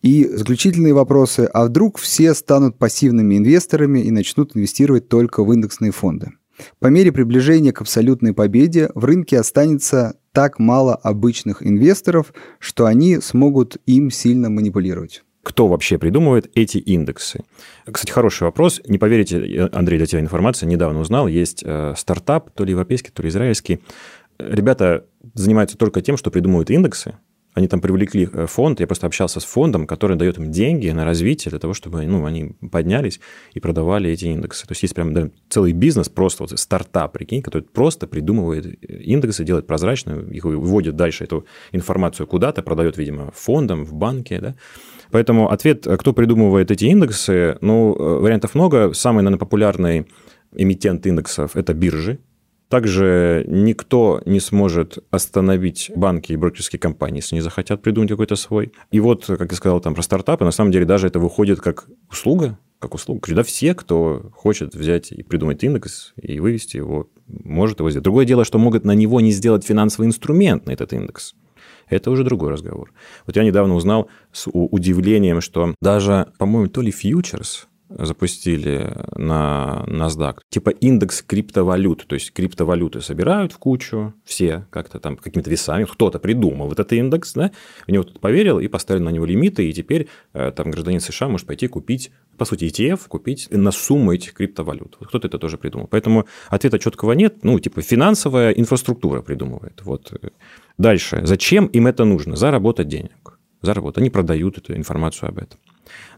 [0.01, 1.41] И заключительные вопросы.
[1.53, 6.31] А вдруг все станут пассивными инвесторами и начнут инвестировать только в индексные фонды?
[6.79, 13.21] По мере приближения к абсолютной победе в рынке останется так мало обычных инвесторов, что они
[13.21, 17.45] смогут им сильно манипулировать кто вообще придумывает эти индексы?
[17.91, 18.81] Кстати, хороший вопрос.
[18.87, 23.23] Не поверите, Андрей, для тебя информация, недавно узнал, есть э, стартап, то ли европейский, то
[23.23, 23.81] ли израильский.
[24.39, 25.05] Ребята
[25.35, 27.15] занимаются только тем, что придумывают индексы,
[27.55, 31.05] они там привлекли э, фонд, я просто общался с фондом, который дает им деньги на
[31.05, 33.21] развитие для того, чтобы ну, они поднялись
[33.53, 34.67] и продавали эти индексы.
[34.67, 39.03] То есть есть прям да, целый бизнес, просто вот стартап, прикинь, который просто придумывает э,
[39.03, 44.57] индексы, делает прозрачную, их выводит дальше эту информацию куда-то, продает, видимо, фондам, в банке, да.
[45.11, 48.93] Поэтому ответ, э, кто придумывает эти индексы, ну, вариантов много.
[48.95, 50.07] Самый, наверное, популярный
[50.55, 52.19] эмитент индексов– это биржи,
[52.69, 58.73] также никто не сможет остановить банки и брокерские компании, если не захотят придумать какой-то свой.
[58.91, 61.87] И вот, как я сказал там про стартапы, на самом деле даже это выходит как
[62.11, 63.21] услуга, как услуга.
[63.21, 68.05] Когда все, кто хочет взять и придумать индекс и вывести его, может его сделать.
[68.05, 71.35] Другое дело, что могут на него не сделать финансовый инструмент на этот индекс.
[71.95, 72.93] Это уже другой разговор.
[73.27, 80.39] Вот я недавно узнал с удивлением, что даже, по-моему, то ли фьючерс, запустили на NASDAQ.
[80.49, 82.07] Типа индекс криптовалют.
[82.07, 85.85] То есть криптовалюты собирают в кучу, все как-то там какими-то весами.
[85.85, 87.51] Кто-то придумал этот индекс, да,
[87.87, 91.29] в него тут поверил и поставили на него лимиты, и теперь э, там гражданин США
[91.29, 94.97] может пойти купить, по сути, ETF, купить на сумму этих криптовалют.
[95.01, 95.87] Вот кто-то это тоже придумал.
[95.87, 97.45] Поэтому ответа четкого нет.
[97.45, 99.83] Ну, типа финансовая инфраструктура придумывает.
[99.83, 100.13] Вот.
[100.79, 101.21] Дальше.
[101.25, 102.37] Зачем им это нужно?
[102.37, 103.39] Заработать денег.
[103.63, 103.99] Заработать.
[103.99, 105.59] Они продают эту информацию об этом.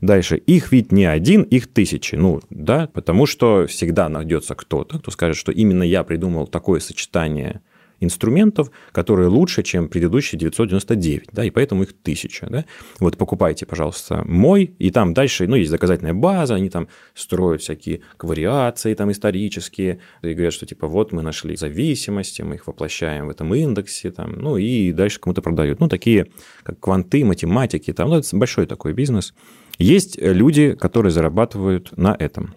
[0.01, 0.37] Дальше.
[0.37, 2.15] Их ведь не один, их тысячи.
[2.15, 7.61] Ну, да, потому что всегда найдется кто-то, кто скажет, что именно я придумал такое сочетание
[8.01, 12.65] инструментов, которые лучше, чем предыдущие 999, да, и поэтому их тысяча, да.
[13.01, 18.03] Вот покупайте, пожалуйста, мой, и там дальше, ну, есть доказательная база, они там строят всякие
[18.19, 23.31] вариации там исторические, и говорят, что типа вот мы нашли зависимости, мы их воплощаем в
[23.31, 25.81] этом индексе, там, ну, и дальше кому-то продают.
[25.81, 26.27] Ну, такие
[26.63, 29.33] как кванты, математики, там, ну, это большой такой бизнес.
[29.79, 32.55] Есть люди, которые зарабатывают на этом.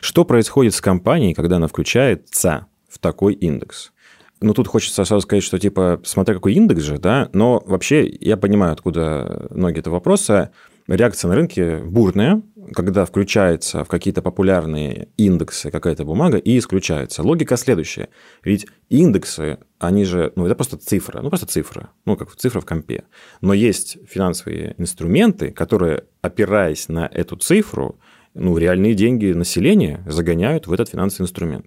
[0.00, 3.92] Что происходит с компанией, когда она включается в такой индекс?
[4.40, 8.36] Ну, тут хочется сразу сказать, что, типа, смотря какой индекс же, да, но вообще я
[8.36, 10.50] понимаю, откуда ноги этого вопроса.
[10.88, 17.22] Реакция на рынке бурная, когда включается в какие-то популярные индексы какая-то бумага и исключается.
[17.22, 18.08] Логика следующая.
[18.44, 22.66] Ведь индексы, они же, ну, это просто цифра, ну, просто цифра, ну, как цифра в
[22.66, 23.04] компе.
[23.40, 27.98] Но есть финансовые инструменты, которые, опираясь на эту цифру,
[28.34, 31.66] ну, реальные деньги населения загоняют в этот финансовый инструмент.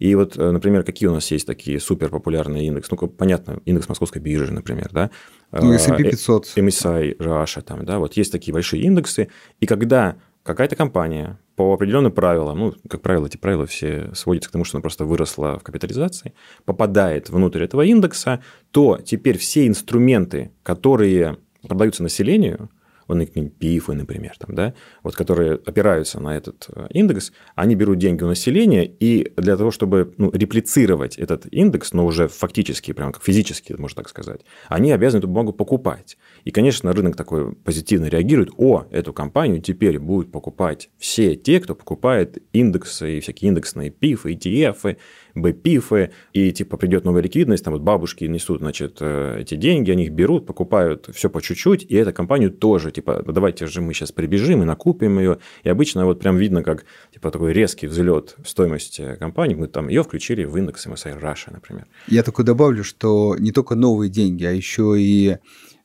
[0.00, 2.90] И вот, э, например, какие у нас есть такие супер популярные индексы?
[2.98, 5.10] Ну, понятно, индекс московской биржи, например, да?
[5.52, 6.54] Ну, S&P 500.
[6.56, 9.28] MSI Russia, там, да, вот есть такие большие индексы.
[9.60, 14.52] И когда какая-то компания по определенным правилам, ну, как правило, эти правила все сводятся к
[14.52, 16.32] тому, что она просто выросла в капитализации,
[16.64, 21.36] попадает внутрь этого индекса, то теперь все инструменты, которые
[21.68, 22.70] продаются населению,
[23.10, 27.98] он их пифы, например, там, да, вот, которые опираются на этот э, индекс, они берут
[27.98, 33.12] деньги у населения, и для того, чтобы ну, реплицировать этот индекс, но уже фактически, прям
[33.12, 36.16] как физически, можно так сказать, они обязаны эту бумагу покупать.
[36.44, 41.74] И, конечно, рынок такой позитивно реагирует, о, эту компанию теперь будут покупать все те, кто
[41.74, 44.96] покупает индексы и всякие индексные пифы, ETF,
[45.42, 50.04] БПИФы, и типа придет новая ликвидность, там вот бабушки несут, значит, э, эти деньги, они
[50.04, 54.12] их берут, покупают все по чуть-чуть, и эту компанию тоже, типа, давайте же мы сейчас
[54.12, 55.38] прибежим и накупим ее.
[55.62, 59.88] И обычно вот прям видно, как типа такой резкий взлет в стоимости компании, мы там
[59.88, 61.86] ее включили в индекс MSI Russia, например.
[62.08, 65.38] Я такой добавлю, что не только новые деньги, а еще и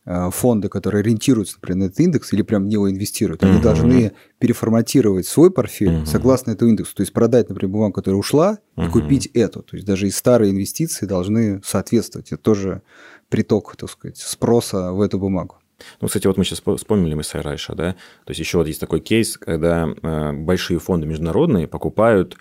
[0.05, 3.61] фонды, которые ориентируются, например, на этот индекс или прям в него инвестируют, они uh-huh.
[3.61, 6.05] должны переформатировать свой портфель uh-huh.
[6.05, 6.95] согласно этому индексу.
[6.95, 8.87] То есть продать, например, бумагу, которая ушла, uh-huh.
[8.87, 9.63] и купить эту.
[9.63, 12.31] То есть даже и старые инвестиции должны соответствовать.
[12.31, 12.81] Это тоже
[13.29, 15.55] приток, так сказать, спроса в эту бумагу.
[15.99, 19.01] Ну, кстати, вот мы сейчас вспомнили мы Сайрайша, да, то есть еще вот есть такой
[19.01, 22.39] кейс, когда э, большие фонды международные покупают Э,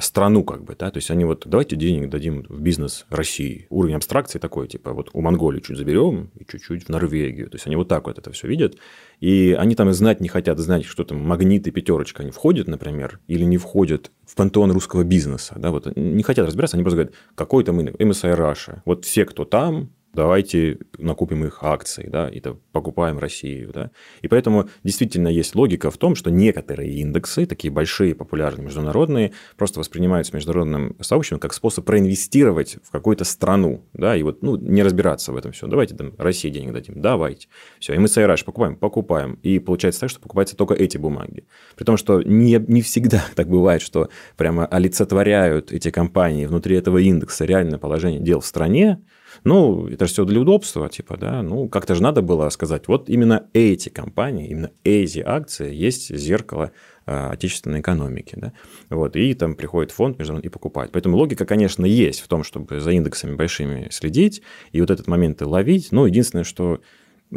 [0.00, 3.66] страну как бы, да, то есть они вот давайте денег дадим в бизнес России.
[3.68, 7.50] Уровень абстракции такой, типа вот у Монголии чуть заберем и чуть-чуть в Норвегию.
[7.50, 8.76] То есть они вот так вот это все видят.
[9.20, 12.68] И они там и знать не хотят знать, что там магнит и пятерочка, они входят,
[12.68, 15.54] например, или не входят в пантеон русского бизнеса.
[15.58, 18.80] Да, вот не хотят разбираться, они просто говорят, какой там MSI Russia.
[18.86, 23.90] Вот все, кто там, давайте накупим их акции, да, и покупаем Россию, да.
[24.22, 29.78] И поэтому действительно есть логика в том, что некоторые индексы, такие большие, популярные, международные, просто
[29.78, 35.32] воспринимаются международным сообществом как способ проинвестировать в какую-то страну, да, и вот, ну, не разбираться
[35.32, 35.66] в этом все.
[35.66, 37.48] Давайте там России денег дадим, давайте.
[37.78, 39.38] Все, и мы MSI покупаем, покупаем.
[39.42, 41.44] И получается так, что покупаются только эти бумаги.
[41.76, 46.98] При том, что не, не всегда так бывает, что прямо олицетворяют эти компании внутри этого
[46.98, 48.98] индекса реальное положение дел в стране,
[49.44, 53.08] ну, это же все для удобства, типа, да, ну, как-то же надо было сказать, вот
[53.08, 56.72] именно эти компании, именно эти акции есть зеркало
[57.06, 58.52] а, отечественной экономики, да,
[58.90, 60.92] вот, и там приходит фонд международный и покупает.
[60.92, 65.40] Поэтому логика, конечно, есть в том, чтобы за индексами большими следить и вот этот момент
[65.42, 66.80] ловить, но единственное, что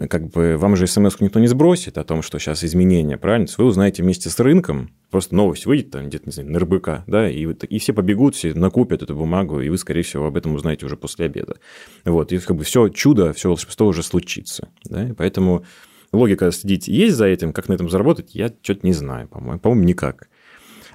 [0.10, 3.48] как бы вам же смс никто не сбросит о том, что сейчас изменения, правильно?
[3.58, 7.30] Вы узнаете вместе с рынком, просто новость выйдет там где-то, не знаю, на РБК, да,
[7.30, 10.86] и, и все побегут, все накупят эту бумагу, и вы, скорее всего, об этом узнаете
[10.86, 11.58] уже после обеда.
[12.06, 15.66] Вот, и как бы все чудо, все волшебство уже случится, да, и поэтому
[16.12, 19.86] логика следить есть за этим, как на этом заработать, я что-то не знаю, по-моему, по-моему,
[19.86, 20.29] никак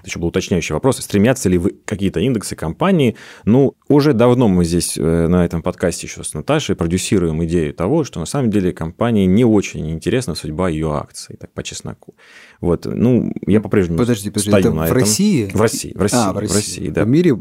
[0.04, 3.16] это еще был уточняющий вопрос, стремятся ли вы какие-то индексы компании.
[3.46, 8.04] Ну, уже давно мы здесь э, на этом подкасте еще с Наташей продюсируем идею того,
[8.04, 12.14] что на самом деле компании не очень интересна судьба ее акций, так по чесноку.
[12.60, 14.98] Вот, ну, я по-прежнему подожди, подожди, стою это на в этом.
[14.98, 15.50] России?
[15.52, 17.04] В России, в России, а, в России, в России, да.
[17.04, 17.34] В мире,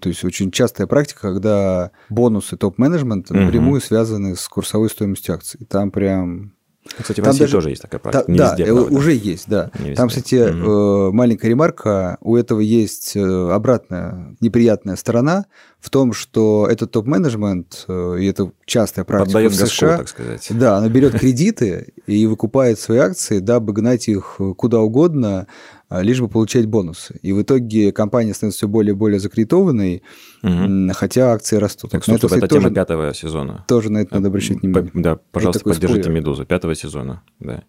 [0.00, 3.86] то есть очень частая практика, когда бонусы топ-менеджмента напрямую угу.
[3.86, 5.60] связаны с курсовой стоимостью акций.
[5.68, 6.57] Там прям
[6.96, 8.24] кстати, в России даже, тоже есть такая практика.
[8.24, 8.94] Та, не да, везде, э, правда.
[8.94, 9.70] уже есть, да.
[9.78, 11.12] Не Там, кстати, угу.
[11.12, 15.46] маленькая ремарка, у этого есть э, обратная неприятная сторона
[15.80, 20.46] в том, что этот топ-менеджмент, и это частая практика Поддает в США, так сказать.
[20.50, 25.46] Да, она берет кредиты и выкупает свои акции, дабы гнать их куда угодно,
[25.90, 27.18] лишь бы получать бонусы.
[27.22, 30.02] И в итоге компания становится все более и более закредитованной,
[30.42, 30.92] угу.
[30.94, 31.90] хотя акции растут.
[31.90, 33.64] Так, стоп, это, это тема пятого сезона.
[33.68, 34.90] Тоже на это надо обращать внимание.
[34.94, 36.20] Да, пожалуйста, поддержите спойлер.
[36.20, 37.22] «Медузу» пятого сезона.
[37.40, 37.64] Да.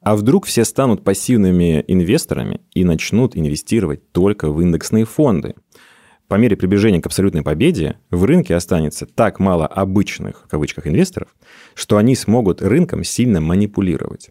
[0.00, 5.54] А вдруг все станут пассивными инвесторами и начнут инвестировать только в индексные фонды?
[6.28, 11.28] по мере приближения к абсолютной победе в рынке останется так мало обычных, в кавычках, инвесторов,
[11.74, 14.30] что они смогут рынком сильно манипулировать.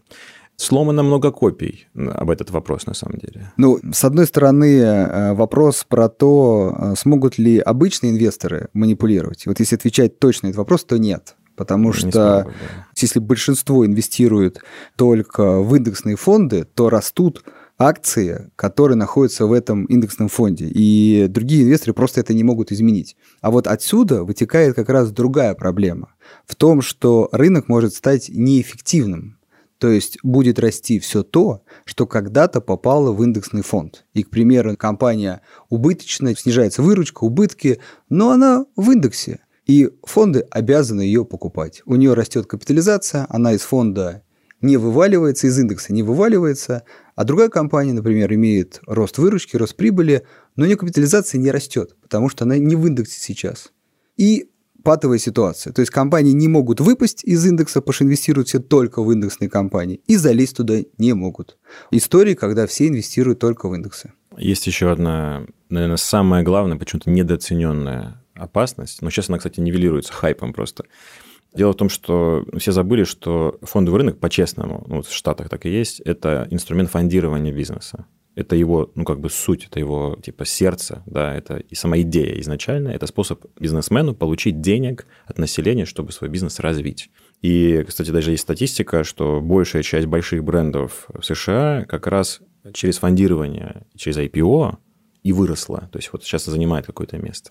[0.56, 3.52] Сломано много копий об этот вопрос, на самом деле.
[3.56, 9.46] Ну, с одной стороны, э, вопрос про то, э, смогут ли обычные инвесторы манипулировать.
[9.46, 11.34] Вот если отвечать точно на этот вопрос, то нет.
[11.56, 12.86] Потому не что смогу, да.
[12.96, 14.60] если большинство инвестирует
[14.96, 17.44] только в индексные фонды, то растут
[17.78, 20.66] акции, которые находятся в этом индексном фонде.
[20.66, 23.16] И другие инвесторы просто это не могут изменить.
[23.40, 26.14] А вот отсюда вытекает как раз другая проблема.
[26.46, 29.38] В том, что рынок может стать неэффективным.
[29.84, 34.06] То есть будет расти все то, что когда-то попало в индексный фонд.
[34.14, 39.40] И, к примеру, компания убыточная, снижается выручка, убытки, но она в индексе.
[39.66, 41.82] И фонды обязаны ее покупать.
[41.84, 44.22] У нее растет капитализация, она из фонда
[44.62, 50.22] не вываливается, из индекса не вываливается, а другая компания, например, имеет рост выручки, рост прибыли,
[50.56, 53.70] но у нее капитализация не растет, потому что она не в индексе сейчас.
[54.16, 54.48] И
[54.84, 55.72] патовая ситуация.
[55.72, 59.48] То есть компании не могут выпасть из индекса, потому что инвестируют все только в индексные
[59.48, 61.56] компании, и залезть туда не могут.
[61.90, 64.12] Истории, когда все инвестируют только в индексы.
[64.36, 69.02] Есть еще одна, наверное, самая главная, почему-то недооцененная опасность.
[69.02, 70.84] Но сейчас она, кстати, нивелируется хайпом просто.
[71.54, 75.70] Дело в том, что все забыли, что фондовый рынок, по-честному, ну, в Штатах так и
[75.70, 81.02] есть, это инструмент фондирования бизнеса это его, ну, как бы суть, это его, типа, сердце,
[81.06, 86.30] да, это и сама идея изначально, это способ бизнесмену получить денег от населения, чтобы свой
[86.30, 87.10] бизнес развить.
[87.42, 92.40] И, кстати, даже есть статистика, что большая часть больших брендов в США как раз
[92.72, 94.78] через фондирование, через IPO
[95.22, 95.88] и выросла.
[95.92, 97.50] То есть вот сейчас занимает какое-то место.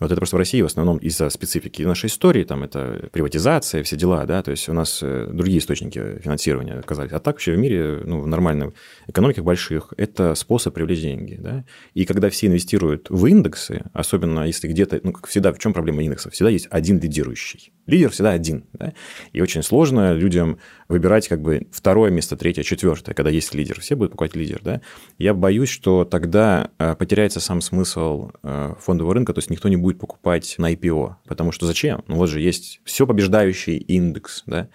[0.00, 3.96] Вот это просто в России в основном из-за специфики нашей истории, там это приватизация, все
[3.96, 7.12] дела, да, то есть у нас э, другие источники финансирования оказались.
[7.12, 8.72] А так вообще в мире, ну, в нормальных
[9.06, 11.64] экономиках больших, это способ привлечь деньги, да.
[11.94, 16.02] И когда все инвестируют в индексы, особенно если где-то, ну, как всегда, в чем проблема
[16.02, 16.32] индексов?
[16.32, 17.72] Всегда есть один лидирующий.
[17.86, 18.94] Лидер всегда один, да.
[19.32, 23.80] И очень сложно людям выбирать как бы второе место, третье, четвертое, когда есть лидер.
[23.80, 24.80] Все будут покупать лидер, да.
[25.18, 29.76] Я боюсь, что тогда э, потеряется сам смысл э, фондового рынка, то есть никто не
[29.76, 31.16] будет покупать на IPO.
[31.26, 32.02] Потому что зачем?
[32.08, 34.68] Ну вот же есть все побеждающий индекс, да?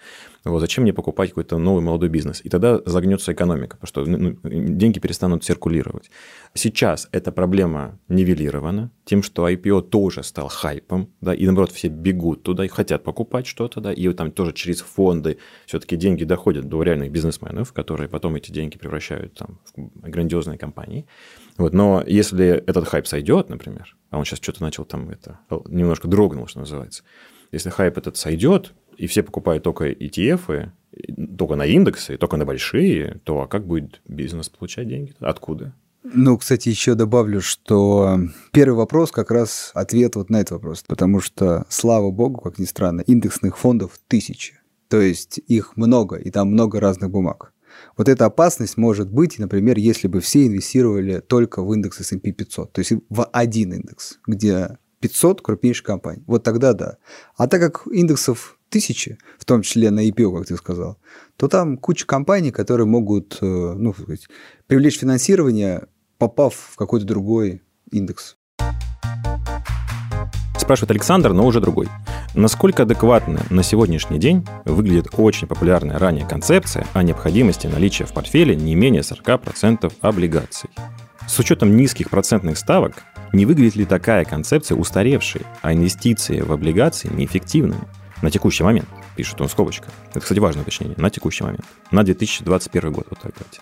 [0.44, 2.40] Вот зачем мне покупать какой-то новый молодой бизнес?
[2.44, 6.08] И тогда загнется экономика, потому что ну, деньги перестанут циркулировать.
[6.54, 12.44] Сейчас эта проблема нивелирована тем, что IPO тоже стал хайпом, да, и наоборот все бегут
[12.44, 16.84] туда и хотят покупать что-то, да, и там тоже через фонды все-таки деньги доходят до
[16.84, 21.06] реальных бизнесменов, которые потом эти деньги превращают там в грандиозные компании.
[21.56, 25.38] Вот, но если этот хайп сойдет, например, а он сейчас что-то начал там это
[25.68, 27.02] немножко дрогнул, что называется,
[27.52, 30.70] если хайп этот сойдет, и все покупают только ETF,
[31.38, 35.14] только на индексы, только на большие, то а как будет бизнес получать деньги?
[35.20, 35.74] Откуда?
[36.02, 38.18] Ну, кстати, еще добавлю, что
[38.52, 42.64] первый вопрос как раз ответ вот на этот вопрос, потому что, слава богу, как ни
[42.64, 44.60] странно, индексных фондов тысячи.
[44.88, 47.52] То есть их много, и там много разных бумаг.
[47.96, 52.72] Вот эта опасность может быть, например, если бы все инвестировали только в индекс S&P 500,
[52.72, 56.22] то есть в один индекс, где 500 крупнейших компаний.
[56.26, 56.98] Вот тогда да.
[57.36, 60.98] А так как индексов тысячи, в том числе на IPO, как ты сказал,
[61.36, 64.28] то там куча компаний, которые могут э, ну, сказать,
[64.66, 65.86] привлечь финансирование,
[66.18, 68.36] попав в какой-то другой индекс.
[70.66, 71.86] Спрашивает Александр, но уже другой.
[72.34, 78.56] Насколько адекватно на сегодняшний день выглядит очень популярная ранее концепция о необходимости наличия в портфеле
[78.56, 80.68] не менее 40% облигаций?
[81.28, 87.12] С учетом низких процентных ставок, не выглядит ли такая концепция устаревшей, а инвестиции в облигации
[87.14, 87.86] неэффективными?
[88.20, 89.86] На текущий момент, пишет он скобочка.
[90.10, 90.96] Это, кстати, важное уточнение.
[90.98, 91.64] На текущий момент.
[91.92, 93.06] На 2021 год.
[93.08, 93.60] Вот так давайте.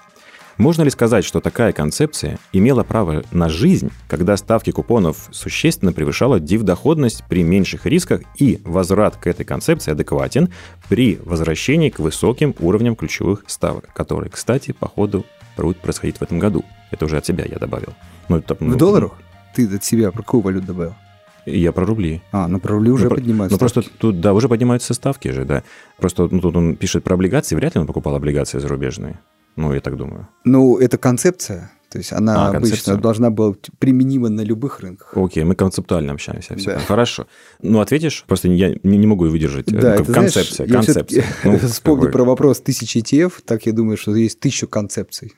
[0.57, 6.39] Можно ли сказать, что такая концепция имела право на жизнь, когда ставки купонов существенно превышала
[6.39, 10.51] див-доходность при меньших рисках и возврат к этой концепции адекватен
[10.89, 16.39] при возвращении к высоким уровням ключевых ставок, которые, кстати, по ходу будут происходить в этом
[16.39, 16.65] году.
[16.91, 17.95] Это уже от себя я добавил.
[18.29, 19.13] Ну, это, ну, в долларах?
[19.55, 20.95] Ты от себя про какую валюту добавил?
[21.47, 22.23] Я про рубли.
[22.33, 23.55] А, ну про рубли уже ну, поднимаются.
[23.55, 25.63] Ну просто тут, да, уже поднимаются ставки же, да.
[25.99, 29.19] Просто ну, тут он пишет про облигации, вряд ли он покупал облигации зарубежные.
[29.57, 30.29] Ну, я так думаю.
[30.45, 31.71] Ну, это концепция.
[31.95, 32.97] То есть она а, обычно концепция.
[32.97, 35.13] должна была применима на любых рынках.
[35.17, 36.57] Окей, мы концептуально общаемся.
[36.57, 36.73] Все.
[36.73, 36.81] Да.
[36.81, 37.29] Хорошо.
[37.63, 38.25] Ну, ответишь?
[38.27, 39.67] Просто я не, не могу выдержать.
[39.67, 40.67] Да, это, концепция.
[40.67, 41.25] Знаешь, концепция.
[41.45, 45.35] Ну, вспомни про вопрос тысячи ETF, так я думаю, что есть тысячу концепций.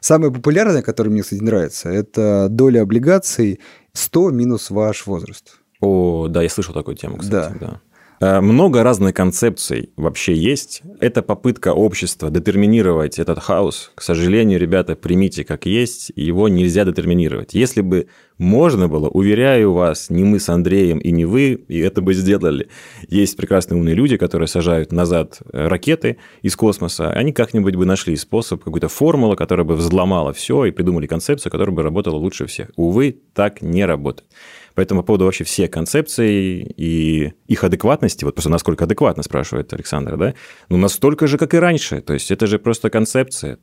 [0.00, 3.60] Самая популярная, которая мне, кстати, нравится, это доля облигаций
[3.92, 5.60] 100 минус ваш возраст.
[5.80, 7.56] О, да, я слышал такую тему, кстати.
[7.60, 7.66] Да.
[7.66, 7.80] да.
[8.20, 10.82] Э, много разных концепций вообще есть.
[11.00, 13.92] Это попытка общества детерминировать этот хаос.
[13.94, 17.54] К сожалению, ребята, примите как есть, его нельзя детерминировать.
[17.54, 18.08] Если бы
[18.40, 22.70] Можно было, уверяю вас, не мы с Андреем и не вы, и это бы сделали.
[23.06, 28.16] Есть прекрасные умные люди, которые сажают назад э, ракеты из космоса, они как-нибудь бы нашли
[28.16, 32.70] способ, какую-то формулу, которая бы взломала все и придумали концепцию, которая бы работала лучше всех.
[32.76, 34.26] Увы, так не работает.
[34.74, 40.16] Поэтому по поводу вообще всех концепций и их адекватности, вот просто насколько адекватно, спрашивает Александр,
[40.16, 40.34] да,
[40.68, 42.00] ну настолько же, как и раньше.
[42.00, 43.58] То есть это же просто концепция.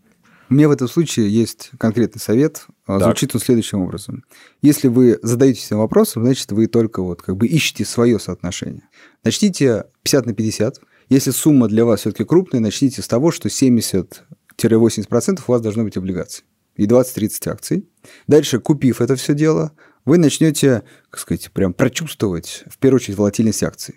[0.50, 2.66] У меня в этом случае есть конкретный совет.
[2.86, 3.08] А, так.
[3.08, 4.24] Звучит он следующим образом.
[4.62, 8.84] Если вы задаетесь этим вопросом, значит, вы только вот как бы ищете свое соотношение.
[9.24, 10.80] Начните 50 на 50.
[11.10, 15.98] Если сумма для вас все-таки крупная, начните с того, что 70-80% у вас должно быть
[15.98, 16.46] облигаций
[16.78, 17.90] и 20-30 акций.
[18.28, 19.74] Дальше, купив это все дело,
[20.08, 23.96] вы начнете, как сказать, прям прочувствовать, в первую очередь, волатильность акций.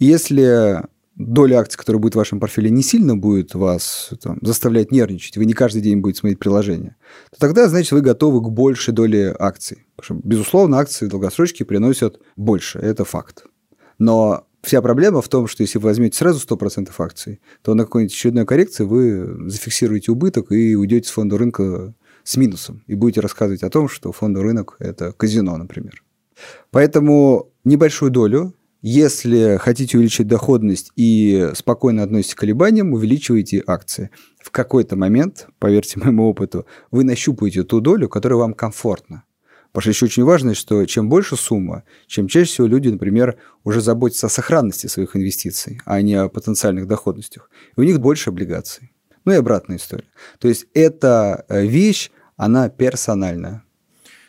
[0.00, 0.82] И если
[1.14, 5.44] доля акций, которая будет в вашем портфеле, не сильно будет вас там, заставлять нервничать, вы
[5.44, 6.96] не каждый день будете смотреть приложение,
[7.30, 9.86] то тогда, значит, вы готовы к большей доле акций.
[9.94, 13.44] Потому что, безусловно, акции долгосрочки приносят больше, это факт.
[14.00, 18.12] Но вся проблема в том, что если вы возьмете сразу 100% акций, то на какой-нибудь
[18.12, 21.94] очередной коррекции вы зафиксируете убыток и уйдете с фонда рынка
[22.24, 26.02] с минусом и будете рассказывать о том, что фондовый рынок– это казино, например.
[26.70, 28.54] Поэтому небольшую долю
[28.86, 34.10] если хотите увеличить доходность и спокойно относитесь к колебаниям, увеличивайте акции.
[34.42, 39.24] В какой-то момент, поверьте моему опыту, вы нащупаете ту долю, которая вам комфортна.
[39.72, 43.80] Потому что еще очень важно, что чем больше сумма, чем чаще всего люди, например, уже
[43.80, 47.48] заботятся о сохранности своих инвестиций, а не о потенциальных доходностях.
[47.78, 48.92] И у них больше облигаций.
[49.24, 50.08] Ну и обратная история.
[50.38, 53.64] То есть эта э, вещь, она персональная.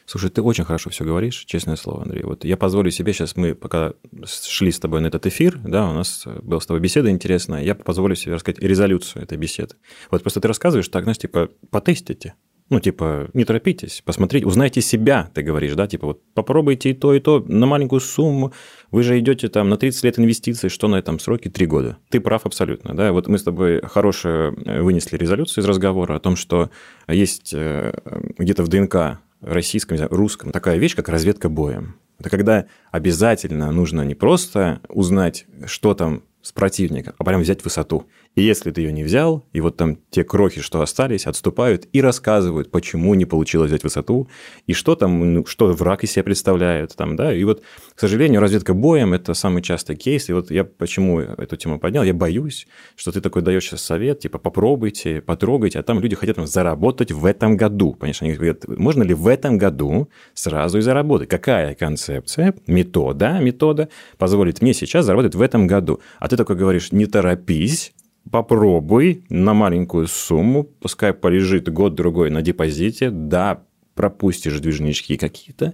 [0.05, 2.23] Слушай, ты очень хорошо все говоришь, честное слово, Андрей.
[2.23, 3.93] Вот я позволю себе сейчас, мы пока
[4.25, 7.73] шли с тобой на этот эфир, да, у нас была с тобой беседа интересная, я
[7.73, 9.75] позволю себе рассказать резолюцию этой беседы.
[10.11, 12.35] Вот просто ты рассказываешь так, знаешь, типа, потестите,
[12.69, 17.13] ну, типа, не торопитесь, посмотрите, узнайте себя, ты говоришь, да, типа, вот попробуйте и то,
[17.13, 18.53] и то на маленькую сумму,
[18.89, 21.49] вы же идете там на 30 лет инвестиций, что на этом сроке?
[21.49, 21.97] Три года.
[22.09, 26.19] Ты прав абсолютно, да, вот мы с тобой хорошую э, вынесли резолюцию из разговора о
[26.19, 26.71] том, что
[27.07, 27.93] есть э,
[28.39, 31.97] где-то в ДНК российском, русском такая вещь, как разведка боем.
[32.17, 38.07] Это когда обязательно нужно не просто узнать, что там с противника, а прям взять высоту.
[38.35, 42.01] И если ты ее не взял, и вот там те крохи, что остались, отступают и
[42.01, 44.29] рассказывают, почему не получилось взять высоту,
[44.67, 47.63] и что там, ну, что враг из себя представляет, там, да, и вот,
[47.95, 52.03] к сожалению, разведка боем– это самый частый кейс, и вот я почему эту тему поднял,
[52.03, 52.67] я боюсь,
[52.97, 57.13] что ты такой даешь сейчас совет, типа, попробуйте, потрогайте, а там люди хотят там, заработать
[57.13, 61.29] в этом году, понимаешь, они говорят, можно ли в этом году сразу и заработать?
[61.29, 66.01] Какая концепция, метода, метода позволит мне сейчас заработать в этом году?
[66.19, 67.93] А ты такой говоришь, не торопись,
[68.29, 73.63] попробуй на маленькую сумму, пускай полежит год-другой на депозите, да,
[73.93, 75.73] пропустишь движнички какие-то,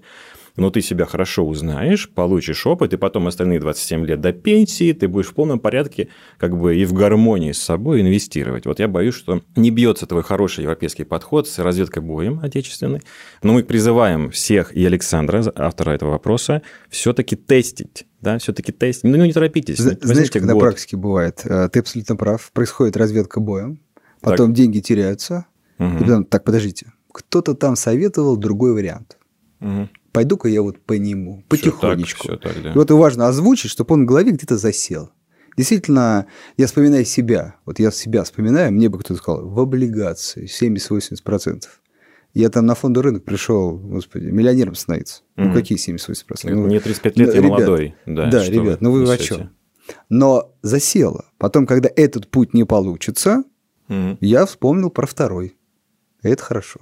[0.56, 5.08] но ты себя хорошо узнаешь, получишь опыт, и потом остальные 27 лет до пенсии ты
[5.08, 8.66] будешь в полном порядке как бы и в гармонии с собой инвестировать.
[8.66, 13.02] Вот я боюсь, что не бьется твой хороший европейский подход с разведкой боем отечественной,
[13.44, 19.04] но мы призываем всех и Александра, автора этого вопроса, все-таки тестить да, все-таки тест.
[19.04, 19.78] Ну, не торопитесь.
[19.78, 21.42] Знаешь, как на практике бывает?
[21.44, 22.52] Э, ты абсолютно прав.
[22.54, 23.80] Происходит разведка боем,
[24.22, 24.56] потом так.
[24.56, 25.46] деньги теряются.
[25.80, 25.96] Угу.
[25.96, 29.18] И потом, так, подождите, кто-то там советовал другой вариант.
[29.60, 29.90] Угу.
[30.12, 32.28] Пойду-ка я вот по нему, потихонечку.
[32.28, 32.72] Все так, все так, да.
[32.74, 35.12] И вот и важно озвучить, чтобы он в голове где-то засел.
[35.58, 37.56] Действительно, я вспоминаю себя.
[37.66, 41.64] Вот я себя вспоминаю, мне бы кто-то сказал, в облигации 70-80%.
[42.34, 45.24] Я там на фонду рынок пришел, господи, миллионером становиться.
[45.36, 45.44] Mm-hmm.
[45.46, 46.50] Ну, какие 78%?
[46.54, 47.96] Ну, Мне 35 лет, ну, я ребят, молодой.
[48.06, 49.50] Да, да ребят, ну вы о чем?
[50.10, 51.26] Но засело.
[51.38, 53.44] Потом, когда этот путь не получится,
[53.90, 54.18] mm-hmm.
[54.22, 55.58] я вспомнил про второй.
[56.22, 56.80] Это хорошо.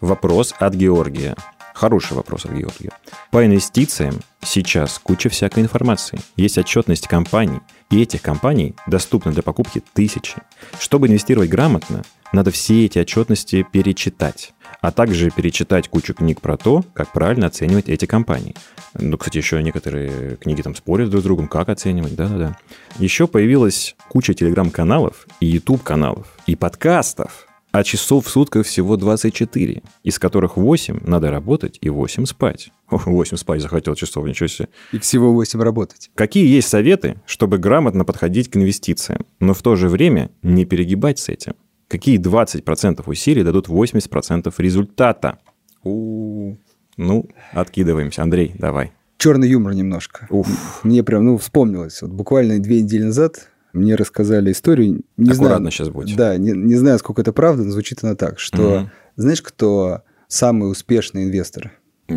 [0.00, 1.34] Вопрос от Георгия.
[1.74, 2.90] Хороший вопрос от Георгия.
[3.30, 6.18] По инвестициям сейчас куча всякой информации.
[6.36, 7.60] Есть отчетность компаний,
[7.90, 10.36] и этих компаний доступны для покупки тысячи.
[10.78, 12.02] Чтобы инвестировать грамотно,
[12.32, 17.88] надо все эти отчетности перечитать, а также перечитать кучу книг про то, как правильно оценивать
[17.88, 18.54] эти компании.
[18.94, 22.56] Ну, кстати, еще некоторые книги там спорят друг с другом, как оценивать, да-да-да.
[22.98, 30.18] Еще появилась куча телеграм-каналов и YouTube-каналов, и подкастов, а часов в сутках всего 24, из
[30.18, 32.70] которых 8 надо работать и 8 спать.
[32.88, 34.68] О, 8 спать захотел часов, ничего себе.
[34.92, 36.10] И всего 8 работать.
[36.14, 41.18] Какие есть советы, чтобы грамотно подходить к инвестициям, но в то же время не перегибать
[41.18, 41.52] с этим?
[41.88, 45.38] Какие 20% усилий дадут 80% результата?
[45.84, 46.56] У,
[46.96, 48.22] ну, откидываемся.
[48.22, 48.92] Андрей, давай.
[49.18, 50.26] Черный юмор немножко.
[50.30, 50.80] Уф.
[50.82, 52.02] Мне прям, ну, вспомнилось.
[52.02, 55.02] Вот буквально две недели назад мне рассказали историю.
[55.16, 56.16] Не Аккуратно знаю, сейчас будет.
[56.16, 58.90] Да, не, не знаю, сколько это правда, но звучит она так, что, угу.
[59.16, 61.72] знаешь, кто самые успешные инвесторы?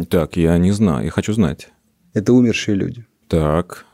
[0.10, 1.70] Так, я не знаю, я хочу знать.
[2.14, 3.06] Это умершие люди.
[3.28, 3.86] Так,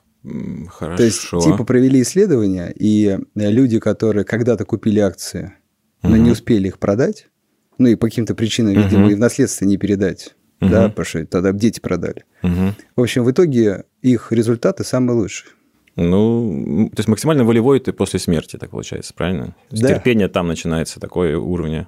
[0.69, 0.97] хорошо.
[0.97, 5.53] То есть, типа, провели исследования, и люди, которые когда-то купили акции,
[6.10, 7.28] но не успели их продать,
[7.78, 11.51] ну и по каким-то причинам, видимо, и в наследство не передать, да, потому что тогда
[11.51, 12.24] дети продали.
[12.41, 15.51] В общем, в итоге их результаты самые лучшие.
[15.97, 19.56] Ну, то есть максимально волевой ты после смерти, так получается, правильно?
[19.72, 19.88] Да.
[19.88, 21.88] терпение там начинается такое уровня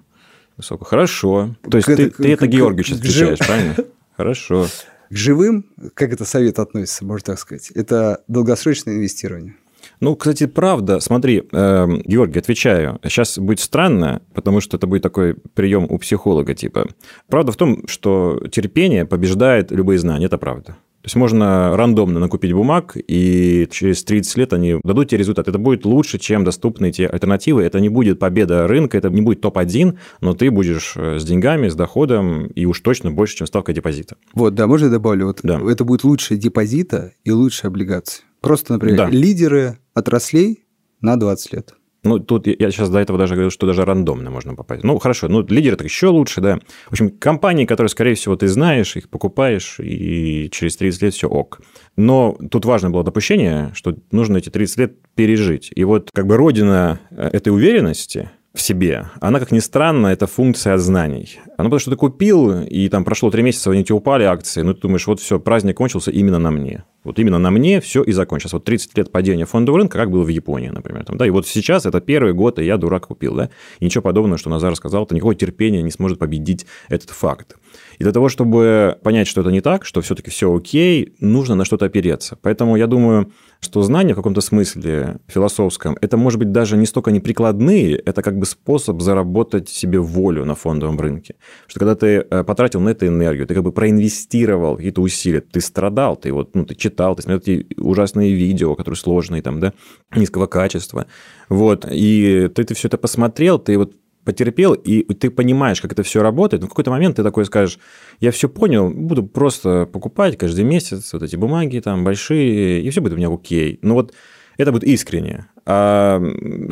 [0.55, 0.88] высокого.
[0.88, 1.55] Хорошо.
[1.70, 3.76] То есть К ты, это- ты это к- Георгию к- сейчас к жив- правильно?
[4.15, 4.68] Хорошо.
[5.09, 9.55] К живым, как это совет относится, можно так сказать, это долгосрочное инвестирование.
[9.99, 12.99] Ну, кстати, правда, смотри, эм, Георгий, отвечаю.
[13.03, 16.87] Сейчас будет странно, потому что это будет такой прием у психолога типа.
[17.27, 20.77] Правда в том, что терпение побеждает любые знания, это правда.
[21.01, 25.47] То есть можно рандомно накупить бумаг, и через 30 лет они дадут тебе результат.
[25.47, 27.63] Это будет лучше, чем доступные те альтернативы.
[27.63, 31.69] Это не будет победа рынка, это не будет топ-1, но ты будешь э, с деньгами,
[31.69, 34.17] с доходом, и уж точно больше, чем ставка депозита.
[34.33, 35.27] Вот, да, можно я добавлю?
[35.27, 35.61] Вот Да.
[35.71, 38.23] это будет лучше депозита и лучше облигации.
[38.47, 39.09] Просто, например, Да.
[39.09, 40.65] лидеры отраслей
[41.01, 41.73] на 20 лет.
[42.03, 44.83] Ну, тут я- сейчас до этого даже говорил, что даже рандомно можно попасть.
[44.83, 46.59] Ну, хорошо, ну, лидеры так еще лучше, да.
[46.87, 51.27] В общем, компании, которые, скорее всего, ты знаешь, их покупаешь, и через 30 лет все
[51.27, 51.59] ок.
[51.97, 55.71] Но тут важно было допущение, что нужно эти 30 лет пережить.
[55.75, 60.25] И вот как бы родина э, этой уверенности в себе, она, как ни странно, это
[60.27, 61.39] функция от знаний.
[61.57, 64.73] Ну, потому что ты купил, и там прошло три месяца, они тебе упали акции, ну,
[64.73, 66.83] ты думаешь, вот все, праздник кончился именно на мне.
[67.07, 68.53] Вот именно на мне все и закончилось.
[68.53, 71.05] Вот 30 лет падения фондового рынка, как было в Японии, например.
[71.05, 73.49] Там, да, и вот сейчас это первый год, и я дурак купил, да.
[73.79, 77.55] И ничего подобного, что Назар сказал, то никакого терпения не сможет победить этот факт.
[77.99, 81.65] И для того, чтобы понять, что это не так, что все-таки все окей, нужно на
[81.65, 82.37] что-то опереться.
[82.41, 87.11] Поэтому я думаю, что знания в каком-то смысле философском, это может быть даже не столько
[87.11, 91.35] не прикладные, это как бы способ заработать себе волю на фондовом рынке.
[91.67, 95.59] Что когда ты э, потратил на это энергию, ты как бы проинвестировал какие-то усилия, ты
[95.61, 99.73] страдал, ты вот, ну, ты читал, ты смотрел эти ужасные видео, которые сложные там, да,
[100.15, 101.07] низкого качества,
[101.49, 103.95] вот, и ты, ты все это посмотрел, ты вот
[104.27, 107.79] потерпел, и ты понимаешь, как это все работает, но в какой-то момент ты такой скажешь,
[108.19, 112.99] я все понял, буду просто покупать каждый месяц вот эти бумаги там большие, и все
[112.99, 113.79] будет у меня окей.
[113.81, 114.13] Но вот
[114.57, 115.45] это будет искренне.
[115.70, 116.22] А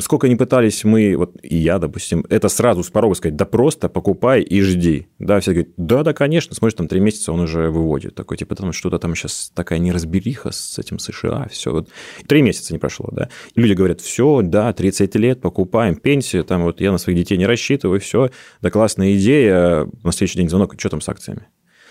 [0.00, 3.90] сколько не пытались мы, вот и я, допустим, это сразу с порога сказать, да просто
[3.90, 5.08] покупай и жди.
[5.18, 8.14] Да, все говорят, да, да, конечно, смотришь, там три месяца он уже выводит.
[8.14, 11.72] Такой, типа, там что-то там сейчас такая неразбериха с этим США, все.
[11.72, 11.90] Вот.
[12.26, 13.28] Три месяца не прошло, да.
[13.54, 17.46] Люди говорят, все, да, 30 лет, покупаем, пенсию, там вот я на своих детей не
[17.46, 18.30] рассчитываю, все,
[18.62, 21.48] да, классная идея, на следующий день звонок, что там с акциями?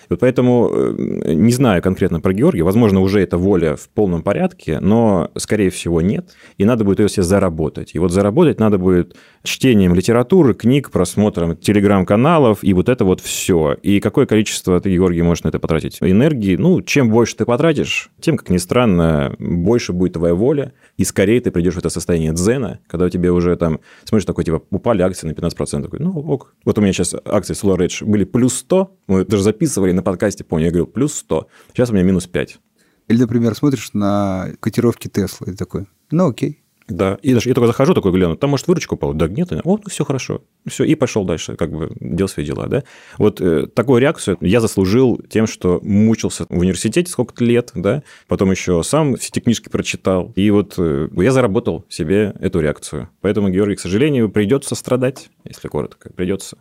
[0.09, 4.79] Вот поэтому э, не знаю конкретно про Георгия, возможно, уже эта воля в полном порядке,
[4.79, 7.91] но, скорее всего, нет, и надо будет ее себе заработать.
[7.93, 13.75] И вот заработать надо будет чтением литературы, книг, просмотром телеграм-каналов, и вот это вот все.
[13.81, 16.55] И какое количество ты, Георгий, можешь на это потратить энергии?
[16.55, 21.41] Ну, чем больше ты потратишь, тем, как ни странно, больше будет твоя воля, и скорее
[21.41, 25.01] ты придешь в это состояние дзена, когда у тебя уже там, смотришь, такой, типа, упали
[25.01, 25.83] акции на 15%.
[25.83, 26.53] Такой, ну, ок.
[26.63, 30.43] Вот у меня сейчас акции Solar Edge были плюс 100, мы даже записывали на подкасте,
[30.43, 32.59] помню, я говорил, плюс 100, сейчас у меня минус 5.
[33.07, 36.61] Или, например, смотришь на котировки Теслы и такой, ну окей.
[36.87, 39.13] Да, и даже я только захожу, такой гляну, там, может, выручка упала?
[39.15, 40.43] Да нет, о, ну все хорошо.
[40.67, 42.83] Все, и пошел дальше, как бы делал свои дела, да.
[43.17, 48.51] Вот э, такую реакцию я заслужил тем, что мучился в университете сколько-то лет, да, потом
[48.51, 53.09] еще сам все эти книжки прочитал, и вот э, я заработал себе эту реакцию.
[53.21, 56.59] Поэтому, Георгий, к сожалению, придется страдать, если коротко, придется.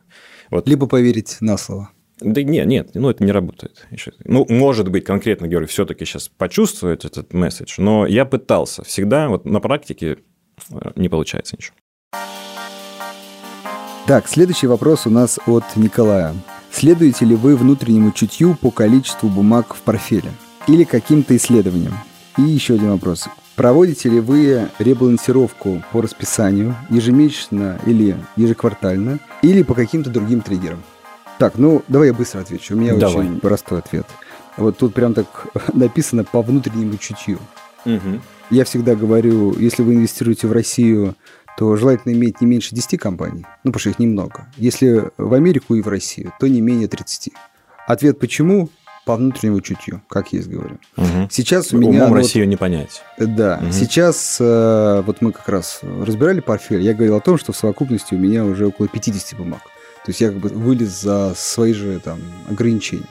[0.51, 0.67] Вот.
[0.67, 1.91] Либо поверить на слово.
[2.21, 3.87] Да нет, нет, ну это не работает.
[4.25, 8.85] Ну, может быть, конкретно, Георгий, все-таки сейчас почувствует этот месседж, но я пытался.
[8.85, 10.19] Всегда вот на практике
[10.71, 11.75] э, не получается ничего.
[14.07, 16.35] Так, следующий вопрос у нас от Николая.
[16.71, 20.31] Следуете ли вы внутреннему чутью по количеству бумаг в портфеле?
[20.69, 21.95] Или каким-то исследованиям?
[22.37, 23.29] И еще один вопрос.
[23.57, 30.83] Проводите ли вы ребалансировку по расписанию ежемесячно или ежеквартально, или по каким-то другим триггерам?
[31.39, 32.75] Так, ну, давай я быстро отвечу.
[32.75, 33.27] У меня Давай.
[33.27, 34.07] очень простой ответ.
[34.57, 37.39] Вот тут прям так написано по внутреннему чутью.
[38.51, 41.17] Я всегда говорю, если вы инвестируете в Россию,
[41.57, 44.49] то желательно иметь не меньше 10 компаний, ну, потому что их немного.
[44.57, 47.33] Если в Америку и в Россию, то не менее 30.
[47.87, 48.69] Ответ почему?
[49.07, 50.79] По внутреннему чутью, как я и говорю.
[50.97, 51.29] Мгм.
[51.31, 51.91] Сейчас у меня...
[51.91, 53.03] Умом ну, вот, Россию не понять.
[53.19, 53.73] да, Мгм.
[53.73, 58.15] сейчас э, вот мы как раз разбирали портфель, я говорил о том, что в совокупности
[58.15, 59.61] у меня уже около 50 бумаг.
[60.05, 63.09] То есть я как бы вылез за свои же там ограничения.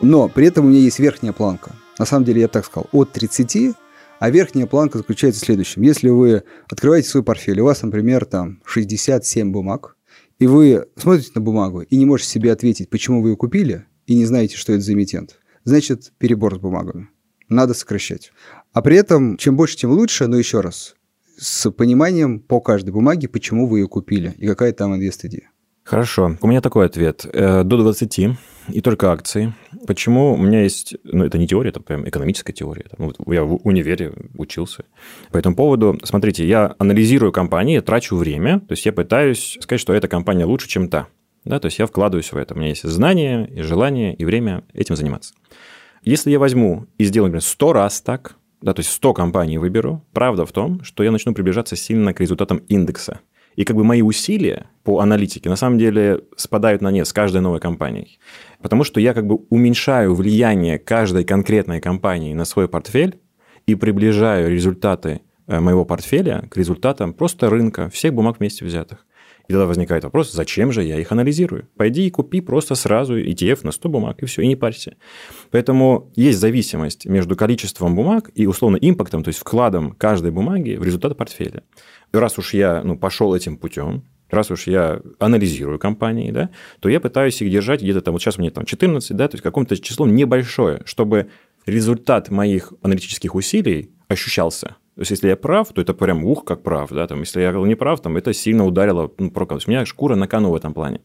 [0.00, 1.72] Но при этом у меня есть верхняя планка.
[1.98, 3.74] На самом деле я так сказал, от 30,
[4.20, 5.82] а верхняя планка заключается в следующем.
[5.82, 9.96] Если вы открываете свой портфель, у вас, например, там 67 бумаг,
[10.38, 14.14] и вы смотрите на бумагу и не можете себе ответить, почему вы ее купили, и
[14.14, 17.08] не знаете, что это за эмитент, значит, перебор с бумагами.
[17.48, 18.32] Надо сокращать.
[18.72, 20.94] А при этом, чем больше, тем лучше, но еще раз,
[21.36, 25.51] с пониманием по каждой бумаге, почему вы ее купили и какая там инвест-идея.
[25.92, 26.38] Хорошо.
[26.40, 27.26] У меня такой ответ.
[27.30, 28.18] Э, до 20
[28.68, 29.52] и только акции.
[29.86, 30.32] Почему?
[30.32, 30.96] У меня есть...
[31.04, 32.86] Ну, это не теория, это прям экономическая теория.
[32.96, 34.84] Ну, я в универе учился.
[35.32, 39.92] По этому поводу, смотрите, я анализирую компании, трачу время, то есть я пытаюсь сказать, что
[39.92, 41.08] эта компания лучше, чем та.
[41.44, 42.54] Да, то есть я вкладываюсь в это.
[42.54, 45.34] У меня есть знания, и желание, и время этим заниматься.
[46.00, 50.02] Если я возьму и сделаю, например, 100 раз так, да, то есть 100 компаний выберу,
[50.14, 53.20] правда в том, что я начну приближаться сильно к результатам индекса.
[53.56, 57.40] И как бы мои усилия по аналитике на самом деле спадают на нет с каждой
[57.40, 58.18] новой компанией.
[58.60, 63.18] Потому что я как бы уменьшаю влияние каждой конкретной компании на свой портфель
[63.66, 69.06] и приближаю результаты э, моего портфеля к результатам просто рынка, всех бумаг вместе взятых.
[69.48, 71.68] И тогда возникает вопрос, зачем же я их анализирую?
[71.76, 74.96] Пойди и купи просто сразу ETF на 100 бумаг, и все, и не парься.
[75.50, 80.84] Поэтому есть зависимость между количеством бумаг и условно импактом, то есть вкладом каждой бумаги в
[80.84, 81.64] результат портфеля.
[82.12, 86.50] Раз уж я ну, пошел этим путем, раз уж я анализирую компании, да,
[86.80, 89.42] то я пытаюсь их держать где-то там, вот сейчас мне там 14, да, то есть
[89.42, 91.30] каком-то числом небольшое, чтобы
[91.66, 94.76] результат моих аналитических усилий ощущался.
[94.94, 97.52] То есть, если я прав, то это прям ух, как прав, да, там, если я
[97.52, 100.50] не прав, там, это сильно ударило, ну, про, то есть, у меня шкура на кону
[100.50, 101.00] в этом плане.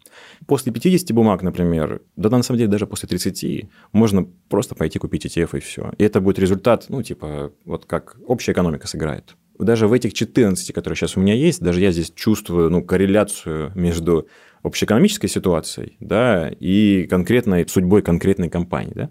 [0.46, 5.26] После 50 бумаг, например, да, на самом деле, даже после 30, можно просто пойти купить
[5.26, 5.94] ETF и все.
[5.98, 9.38] И это будет результат, ну, типа, вот как общая экономика сыграет.
[9.60, 13.72] Даже в этих 14, которые сейчас у меня есть, даже я здесь чувствую, ну, корреляцию
[13.76, 14.28] между
[14.64, 19.10] общеэкономической ситуацией, да, и конкретной судьбой конкретной компании, да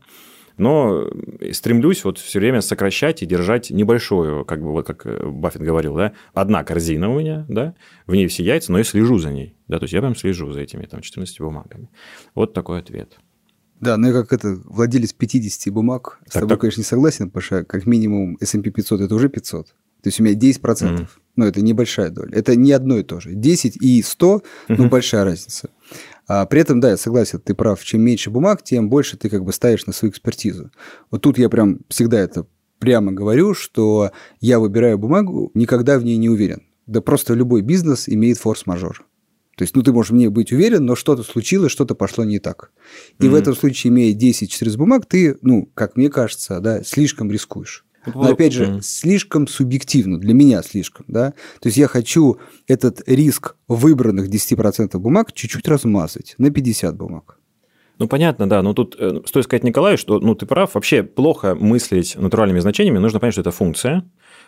[0.58, 1.06] но
[1.52, 5.94] стремлюсь вот все время сокращать и держать небольшую, как бы вот как э, Баффет говорил,
[5.94, 7.74] да, одна корзина у меня, да,
[8.06, 10.50] в ней все яйца, но я слежу за ней, да, то есть я прям слежу
[10.52, 11.90] за этими там 14 бумагами.
[12.34, 13.18] Вот такой ответ.
[13.80, 16.60] Да, ну я как это, владелец 50 бумаг, так, с тобой, так...
[16.60, 19.74] конечно, не согласен, потому что как минимум S&P 500 это уже 500.
[20.06, 20.60] То есть у меня 10%.
[20.62, 21.06] Mm.
[21.34, 22.30] Ну, это небольшая доля.
[22.30, 23.34] Это не одно и то же.
[23.34, 25.70] 10 и 100, ну, большая разница.
[26.28, 29.42] А при этом, да, я согласен, ты прав, чем меньше бумаг, тем больше ты как
[29.42, 30.70] бы ставишь на свою экспертизу.
[31.10, 32.46] Вот тут я прям всегда это
[32.78, 36.62] прямо говорю, что я выбираю бумагу, никогда в ней не уверен.
[36.86, 39.04] Да просто любой бизнес имеет форс-мажор.
[39.56, 42.70] То есть, ну, ты можешь мне быть уверен, но что-то случилось, что-то пошло не так.
[43.18, 43.28] И mm-hmm.
[43.28, 47.85] в этом случае, имея 10-4 бумаг, ты, ну, как мне кажется, да, слишком рискуешь.
[48.14, 48.82] Но опять же, mm.
[48.82, 51.32] слишком субъективно, для меня слишком, да.
[51.60, 57.38] То есть я хочу этот риск выбранных 10% бумаг чуть-чуть размазать на 50 бумаг.
[57.98, 58.62] Ну, понятно, да.
[58.62, 60.74] Но тут э, стоит сказать Николаю, что ну, ты прав.
[60.74, 62.98] Вообще плохо мыслить натуральными значениями.
[62.98, 64.04] Нужно понять, что это функция.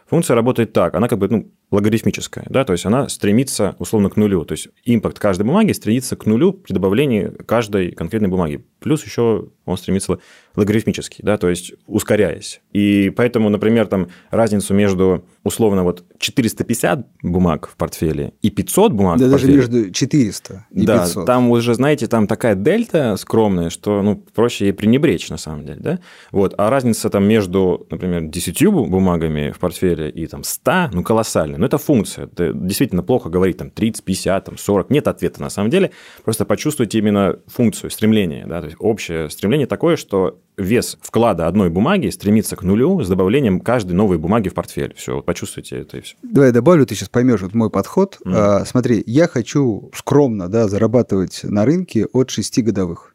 [0.09, 0.95] Функция работает так.
[0.95, 4.45] Она как бы ну, логарифмическая, да, то есть она стремится условно к нулю.
[4.45, 8.65] То есть импакт каждой бумаги стремится к нулю при добавлении каждой конкретной бумаги.
[8.81, 10.19] Плюс еще он стремится
[10.57, 12.61] логарифмически, да, то есть ускоряясь.
[12.73, 19.19] И поэтому, например, там разницу между условно вот 450 бумаг в портфеле и 500 бумаг
[19.19, 21.27] да, в даже между 400 и да, 500.
[21.27, 25.81] там уже, знаете, там такая дельта скромная, что, ну, проще ей пренебречь на самом деле,
[25.81, 25.99] да.
[26.33, 31.59] Вот, а разница там между, например, 10 бумагами в портфеле и там 100, ну, колоссальная.
[31.59, 32.25] Но это функция.
[32.25, 34.91] Это действительно плохо говорить там 30, 50, там 40.
[34.91, 35.91] Нет ответа на самом деле.
[36.25, 41.71] Просто почувствуйте именно функцию, стремление, да, то есть общее стремление такое, что вес вклада одной
[41.71, 44.95] бумаги стремится к нулю с добавлением каждой новой бумаги в портфель.
[44.95, 46.17] Все, вот почувствуйте это и все.
[46.23, 48.19] Давай я добавлю, ты сейчас поймешь вот мой подход.
[48.25, 48.33] Mm.
[48.35, 53.15] А, смотри, я хочу скромно да, зарабатывать на рынке от 6 годовых.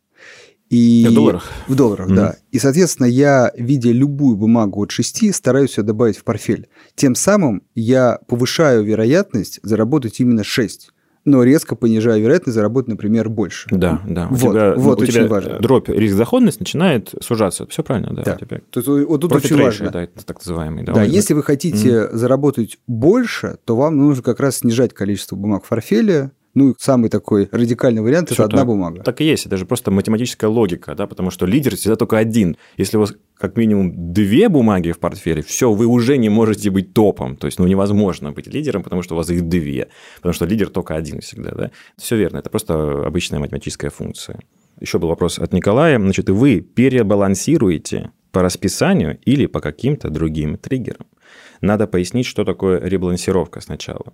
[0.74, 1.06] И...
[1.08, 1.52] В долларах?
[1.68, 2.36] В долларах, mm да.
[2.52, 6.68] И, соответственно, я, видя любую бумагу от 6, стараюсь ее добавить в портфель.
[6.96, 10.90] Тем самым я повышаю вероятность заработать именно 6
[11.26, 13.70] но резко понижая вероятность заработать, например, больше.
[13.72, 14.28] Да, да.
[14.30, 15.60] У вот, тебя, вот у очень тебя важно.
[15.60, 17.66] дробь риск-доходность начинает сужаться.
[17.68, 18.24] Все правильно, да.
[18.24, 18.36] да.
[18.36, 18.60] Тебя...
[18.70, 19.90] То есть вот тут очень важно.
[19.90, 20.84] Да, так называемый.
[20.84, 22.16] Да, да если вы хотите mm.
[22.16, 27.50] заработать больше, то вам нужно как раз снижать количество бумаг в портфеле, ну, самый такой
[27.52, 29.02] радикальный вариант– это одна бумага.
[29.02, 32.58] Так и есть, это же просто математическая логика, да, потому что лидер всегда только один.
[32.78, 36.94] Если у вас как минимум две бумаги в портфеле, все, вы уже не можете быть
[36.94, 37.38] топом.
[37.38, 40.70] То есть, ну, невозможно быть лидером, потому что у вас их две, потому что лидер
[40.70, 41.72] только один всегда, да.
[41.98, 44.40] Все верно, это просто обычная математическая функция.
[44.80, 46.00] Еще был вопрос от Николая.
[46.00, 51.08] Значит, вы перебалансируете по расписанию или по каким-то другим триггерам.
[51.62, 54.14] Надо пояснить, что такое ребалансировка сначала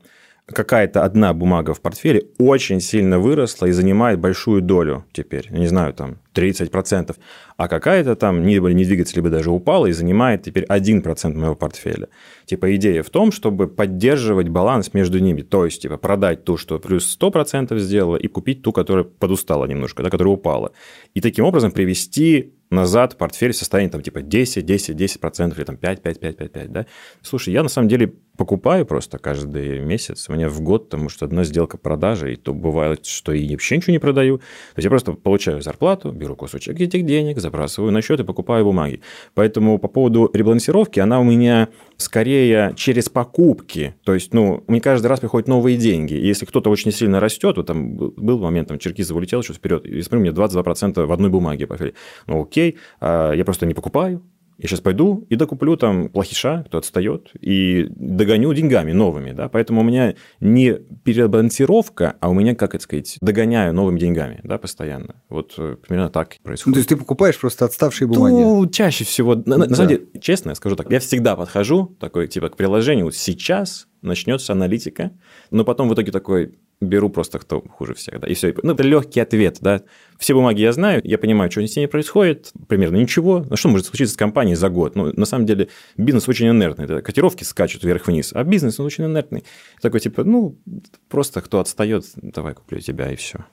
[0.53, 5.47] какая-то одна бумага в портфеле очень сильно выросла и занимает большую долю теперь.
[5.51, 7.15] Я не знаю, там 30%,
[7.57, 12.09] а какая-то там либо не двигается, либо даже упала и занимает теперь 1% моего портфеля.
[12.45, 16.79] Типа идея в том, чтобы поддерживать баланс между ними, то есть типа продать ту, что
[16.79, 20.71] плюс 100% сделала, и купить ту, которая подустала немножко, да, которая упала.
[21.13, 25.65] И таким образом привести назад портфель в состоянии там типа 10, 10, 10 процентов или
[25.65, 26.85] там 5, 5, 5, 5, 5, да.
[27.21, 31.25] Слушай, я на самом деле покупаю просто каждый месяц, у меня в год, потому что
[31.25, 34.37] одна сделка продажи, и то бывает, что и вообще ничего не продаю.
[34.37, 38.65] То есть я просто получаю зарплату, беру кусочек этих денег, забрасываю на счет и покупаю
[38.65, 39.01] бумаги.
[39.33, 43.95] Поэтому по поводу ребалансировки, она у меня скорее через покупки.
[44.03, 46.13] То есть, ну, мне каждый раз приходят новые деньги.
[46.13, 49.85] И если кто-то очень сильно растет, вот там был момент, там Черкизов улетел еще вперед,
[49.85, 51.67] и смотрю, мне 22% в одной бумаге.
[52.27, 54.21] Ну, окей, а я просто не покупаю,
[54.59, 59.81] я сейчас пойду и докуплю там плохиша, кто отстает, и догоню деньгами новыми, да, поэтому
[59.81, 65.15] у меня не перебалансировка, а у меня, как это сказать, догоняю новыми деньгами, да, постоянно.
[65.29, 66.67] Вот э, примерно так происходит.
[66.67, 68.33] Ну, то есть ты покупаешь просто отставшие бумаги?
[68.33, 69.57] Ну, чаще всего, на, да.
[69.57, 73.15] на самом деле, честно я скажу так, я всегда подхожу такой, типа, к приложению, вот
[73.15, 75.11] сейчас начнется аналитика,
[75.51, 78.53] но потом в итоге такой, беру просто кто хуже всех, да, и все.
[78.63, 79.81] Ну, это легкий ответ, да.
[80.17, 83.45] Все бумаги я знаю, я понимаю, что с ними происходит, примерно ничего.
[83.49, 84.95] Ну, что может случиться с компанией за год?
[84.95, 85.67] Ну, на самом деле,
[85.97, 89.43] бизнес очень инертный, да, котировки скачут вверх-вниз, а бизнес, он очень инертный.
[89.81, 90.57] Такой, типа, ну,
[91.09, 93.45] просто кто отстает, давай куплю тебя, и все.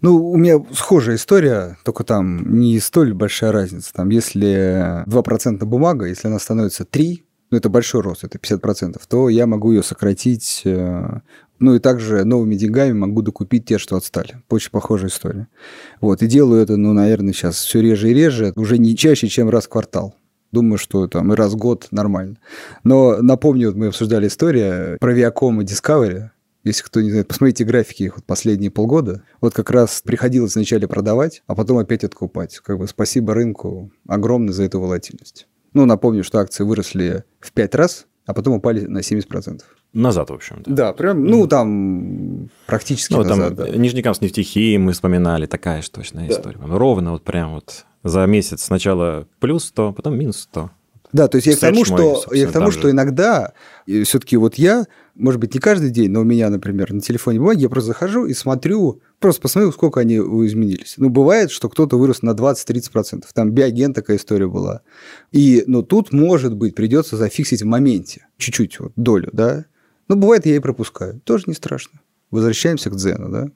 [0.00, 3.92] Ну, у меня схожая история, только там не столь большая разница.
[3.92, 9.28] Там, если 2% бумага, если она становится 3, ну, это большой рост, это 50%, то
[9.28, 11.20] я могу ее сократить э,
[11.58, 14.42] ну и также новыми деньгами могу докупить те, что отстали.
[14.48, 15.48] Очень похожая история.
[16.00, 16.22] Вот.
[16.22, 19.66] И делаю это, ну, наверное, сейчас все реже и реже, уже не чаще, чем раз
[19.66, 20.14] в квартал.
[20.50, 22.36] Думаю, что там и раз в год нормально.
[22.82, 26.30] Но напомню, вот мы обсуждали историю про Viacom и Discovery.
[26.64, 29.22] Если кто не знает, посмотрите графики их вот последние полгода.
[29.40, 32.58] Вот как раз приходилось вначале продавать, а потом опять откупать.
[32.58, 35.46] Как бы спасибо рынку огромное за эту волатильность.
[35.74, 39.62] Ну, напомню, что акции выросли в 5 раз, а потом упали на 70%.
[39.94, 40.62] Назад, в общем.
[40.66, 43.68] Да, да прям, ну, там практически ну, назад, там, да.
[43.70, 46.34] Нижнекамск нефтехии мы вспоминали, такая же точная да.
[46.34, 46.58] история.
[46.58, 50.70] Ну, ровно вот прям вот за месяц сначала плюс 100, потом минус 100.
[51.10, 53.54] Да, то есть я к тому, что, я к тому, что иногда
[53.86, 57.62] все-таки вот я, может быть, не каждый день, но у меня, например, на телефоне бумаги,
[57.62, 60.94] я просто захожу и смотрю, просто посмотрю, сколько они изменились.
[60.96, 63.24] Ну, бывает, что кто-то вырос на 20-30%.
[63.34, 64.82] Там биоген такая история была.
[65.32, 69.66] И, но тут, может быть, придется зафиксить в моменте чуть-чуть вот, долю, да,
[70.08, 71.20] но ну, бывает, я и пропускаю.
[71.20, 72.00] Тоже не страшно.
[72.30, 73.48] Возвращаемся к Дзену, да?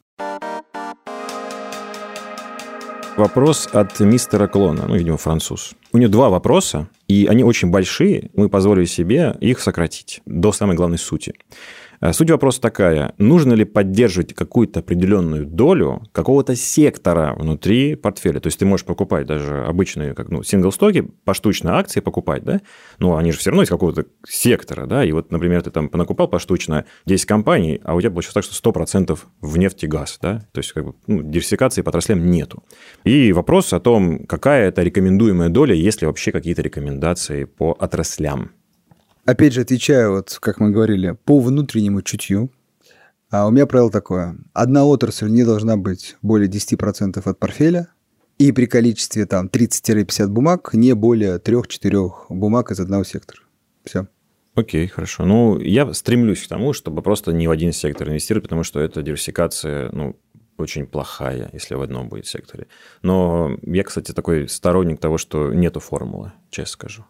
[3.16, 5.72] Вопрос от мистера Клона, ну, видимо, француз.
[5.92, 8.30] У него два вопроса, и они очень большие.
[8.34, 11.32] Мы позволили себе их сократить до самой главной сути.
[12.02, 13.14] Э, суть вопроса такая.
[13.18, 18.40] Нужно ли поддерживать какую-то определенную долю какого-то сектора внутри портфеля?
[18.40, 22.60] То есть ты можешь покупать даже обычные как, ну, сингл-стоки, поштучно акции покупать, да?
[22.98, 25.04] Но они же все равно из какого-то сектора, да?
[25.04, 28.70] И вот, например, ты там понакупал поштучно 10 компаний, а у тебя получилось так, что
[28.70, 30.40] 100% в нефть и газ, да?
[30.52, 32.64] То есть как бы ну, диверсификации по отраслям нету.
[33.04, 38.50] И вопрос о том, какая это рекомендуемая доля, есть ли вообще какие-то рекомендации по отраслям.
[39.24, 42.50] Опять же, отвечаю, вот, как мы говорили, по внутреннему чутью.
[43.30, 44.36] А у меня правило такое.
[44.52, 47.88] Одна отрасль не должна быть более 10% от портфеля,
[48.38, 53.40] и при количестве там 30-50 бумаг не более 3-4 бумаг из одного сектора.
[53.84, 54.08] Все.
[54.54, 55.24] Окей, хорошо.
[55.24, 59.02] Ну, я стремлюсь к тому, чтобы просто не в один сектор инвестировать, потому что это
[59.02, 60.16] диверсификация, ну,
[60.58, 62.66] очень плохая, если в одном будет секторе.
[63.02, 67.04] Но я, кстати, такой сторонник того, что нету формулы, честно скажу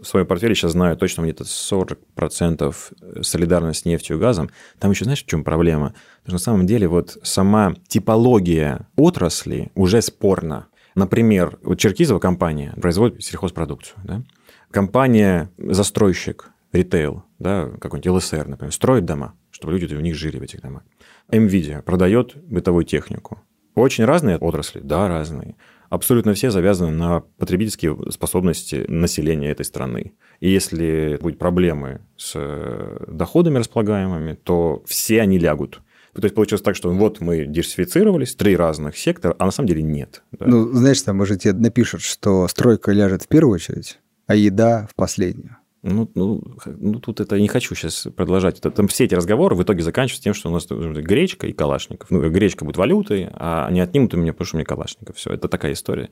[0.00, 4.50] в своем портфеле сейчас знаю точно где-то 40% солидарность с нефтью и газом.
[4.78, 5.94] Там еще знаешь, в чем проблема?
[6.22, 10.66] Потому что на самом деле вот сама типология отрасли уже спорна.
[10.94, 13.98] Например, вот Черкизова компания производит сельхозпродукцию.
[14.04, 14.22] Да?
[14.70, 20.42] Компания застройщик, ритейл, да, какой-нибудь ЛСР, например, строит дома, чтобы люди в них жили в
[20.42, 20.82] этих домах.
[21.30, 23.42] NVIDIA продает бытовую технику.
[23.74, 25.54] Очень разные отрасли, да, разные
[25.90, 30.14] абсолютно все завязаны на потребительские способности населения этой страны.
[30.40, 35.80] И если будут проблемы с э, доходами располагаемыми, то все они лягут.
[36.14, 39.82] То есть получилось так, что вот мы диверсифицировались, три разных сектора, а на самом деле
[39.82, 40.22] нет.
[40.32, 40.46] Да?
[40.46, 44.94] Ну, знаешь, там, может, тебе напишут, что стройка ляжет в первую очередь, а еда в
[44.94, 45.58] последнюю.
[45.88, 48.58] Ну, ну, ну, тут это не хочу сейчас продолжать.
[48.58, 52.10] Это, там все эти разговоры в итоге заканчиваются тем, что у нас гречка и калашников.
[52.10, 55.16] Ну, гречка будет валютой, а они отнимут у меня, потому что у меня калашников.
[55.16, 56.10] Все, это такая история.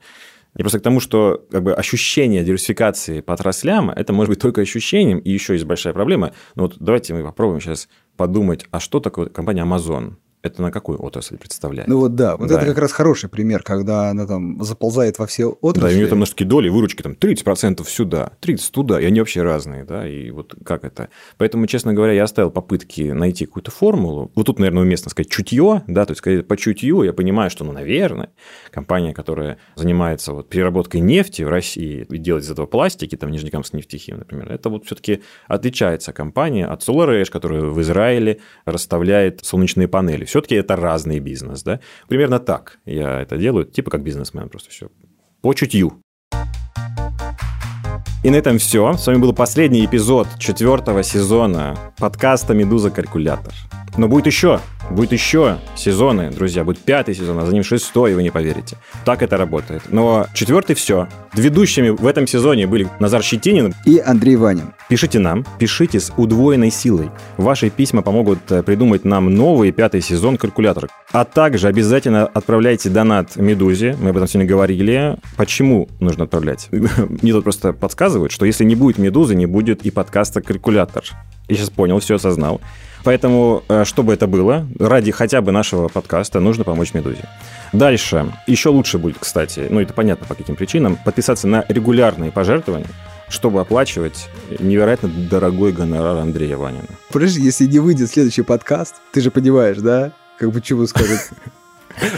[0.55, 4.61] И просто к тому, что как бы, ощущение диверсификации по отраслям, это может быть только
[4.61, 6.31] ощущением, и еще есть большая проблема.
[6.55, 10.13] Но вот давайте мы попробуем сейчас подумать, а что такое компания Amazon?
[10.45, 11.87] Это на какую отрасль представляет?
[11.87, 12.57] Ну вот да, вот да.
[12.57, 15.87] это как раз хороший пример, когда она там заползает во все отрасли.
[15.87, 19.19] Да, и у нее там на доли выручки там 30% сюда, 30% туда, и они
[19.21, 21.09] вообще разные, да, и вот как это.
[21.37, 24.31] Поэтому, честно говоря, я оставил попытки найти какую-то формулу.
[24.35, 27.63] Вот тут, наверное, уместно сказать чутье, да, то есть сказать по чутью я понимаю, что,
[27.63, 28.29] ну, наверное,
[28.69, 33.73] компания, которая занимается вот переработкой нефти в России и делает из этого пластики, там, Нижнекамск
[33.73, 40.25] нефтехим, например, это вот все-таки отличается компания от SolarEdge, которая в Израиле расставляет солнечные панели.
[40.35, 41.79] Все-таки это разный бизнес, да.
[42.09, 44.89] Примерно так я это делаю, типа как бизнесмен просто все.
[45.39, 46.01] По чутью.
[48.21, 48.97] И на этом все.
[48.97, 53.53] С вами был последний эпизод четвертого сезона подкаста «Медуза Калькулятор».
[53.97, 58.23] Но будет еще, будет еще сезоны, друзья, будет пятый сезон, а за ним шестой, вы
[58.23, 58.77] не поверите.
[59.05, 59.83] Так это работает.
[59.89, 61.07] Но четвертый все.
[61.33, 64.73] Ведущими в этом сезоне были Назар Щетинин и Андрей Ванин.
[64.89, 67.09] Пишите нам, пишите с удвоенной силой.
[67.37, 70.89] Ваши письма помогут э, придумать нам новый пятый сезон калькулятора.
[71.11, 73.95] А также обязательно отправляйте донат Медузе.
[74.01, 75.17] Мы об этом сегодня говорили.
[75.37, 76.67] Почему нужно отправлять?
[76.71, 81.03] Мне тут просто подсказывают, что если не будет Медузы, не будет и подкаста «Калькулятор».
[81.47, 82.59] Я сейчас понял, все осознал.
[83.05, 87.29] Поэтому, э, чтобы это было, ради хотя бы нашего подкаста нужно помочь «Медузе».
[87.71, 88.33] Дальше.
[88.47, 92.87] Еще лучше будет, кстати, ну это понятно по каким причинам, подписаться на регулярные пожертвования,
[93.29, 94.27] чтобы оплачивать
[94.57, 96.87] невероятно дорогой гонорар Андрея Ванина.
[97.11, 100.11] Подожди, если не выйдет следующий подкаст, ты же понимаешь, да?
[100.39, 101.29] Как бы чего скажет?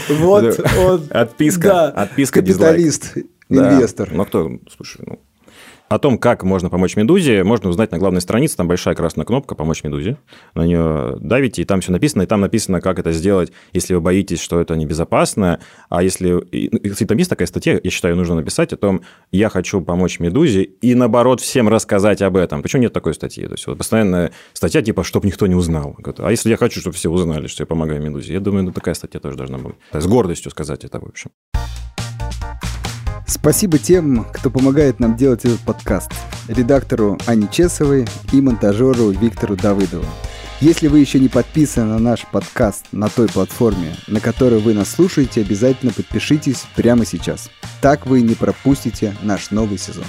[0.08, 1.06] Вот он.
[1.10, 1.88] Отписка.
[1.88, 3.14] Отписка Капиталист,
[3.50, 4.10] инвестор.
[4.10, 5.20] Ну кто, слушай, ну
[5.88, 8.56] о том, как можно помочь Медузе, можно узнать на главной странице.
[8.56, 10.18] Там большая красная кнопка «Помочь Медузе».
[10.54, 12.22] На нее давите, и там все написано.
[12.22, 15.60] И там написано, как это сделать, если вы боитесь, что это небезопасно.
[15.88, 16.38] А если...
[16.50, 16.68] И,
[17.06, 20.94] там есть такая статья, я считаю, нужно написать о том, я хочу помочь Медузе, и
[20.94, 22.62] наоборот всем рассказать об этом.
[22.62, 23.46] Почему нет такой статьи?
[23.46, 25.96] То есть вот постоянная статья типа, чтобы никто не узнал.
[26.18, 28.34] А если я хочу, чтобы все узнали, что я помогаю Медузе?
[28.34, 29.74] Я думаю, ну такая статья тоже должна быть.
[29.92, 31.30] С гордостью сказать это, в общем.
[33.28, 36.10] Спасибо тем, кто помогает нам делать этот подкаст.
[36.48, 40.06] Редактору Ане Чесовой и монтажеру Виктору Давыдову.
[40.62, 44.88] Если вы еще не подписаны на наш подкаст на той платформе, на которой вы нас
[44.88, 47.50] слушаете, обязательно подпишитесь прямо сейчас.
[47.82, 50.06] Так вы не пропустите наш новый сезон.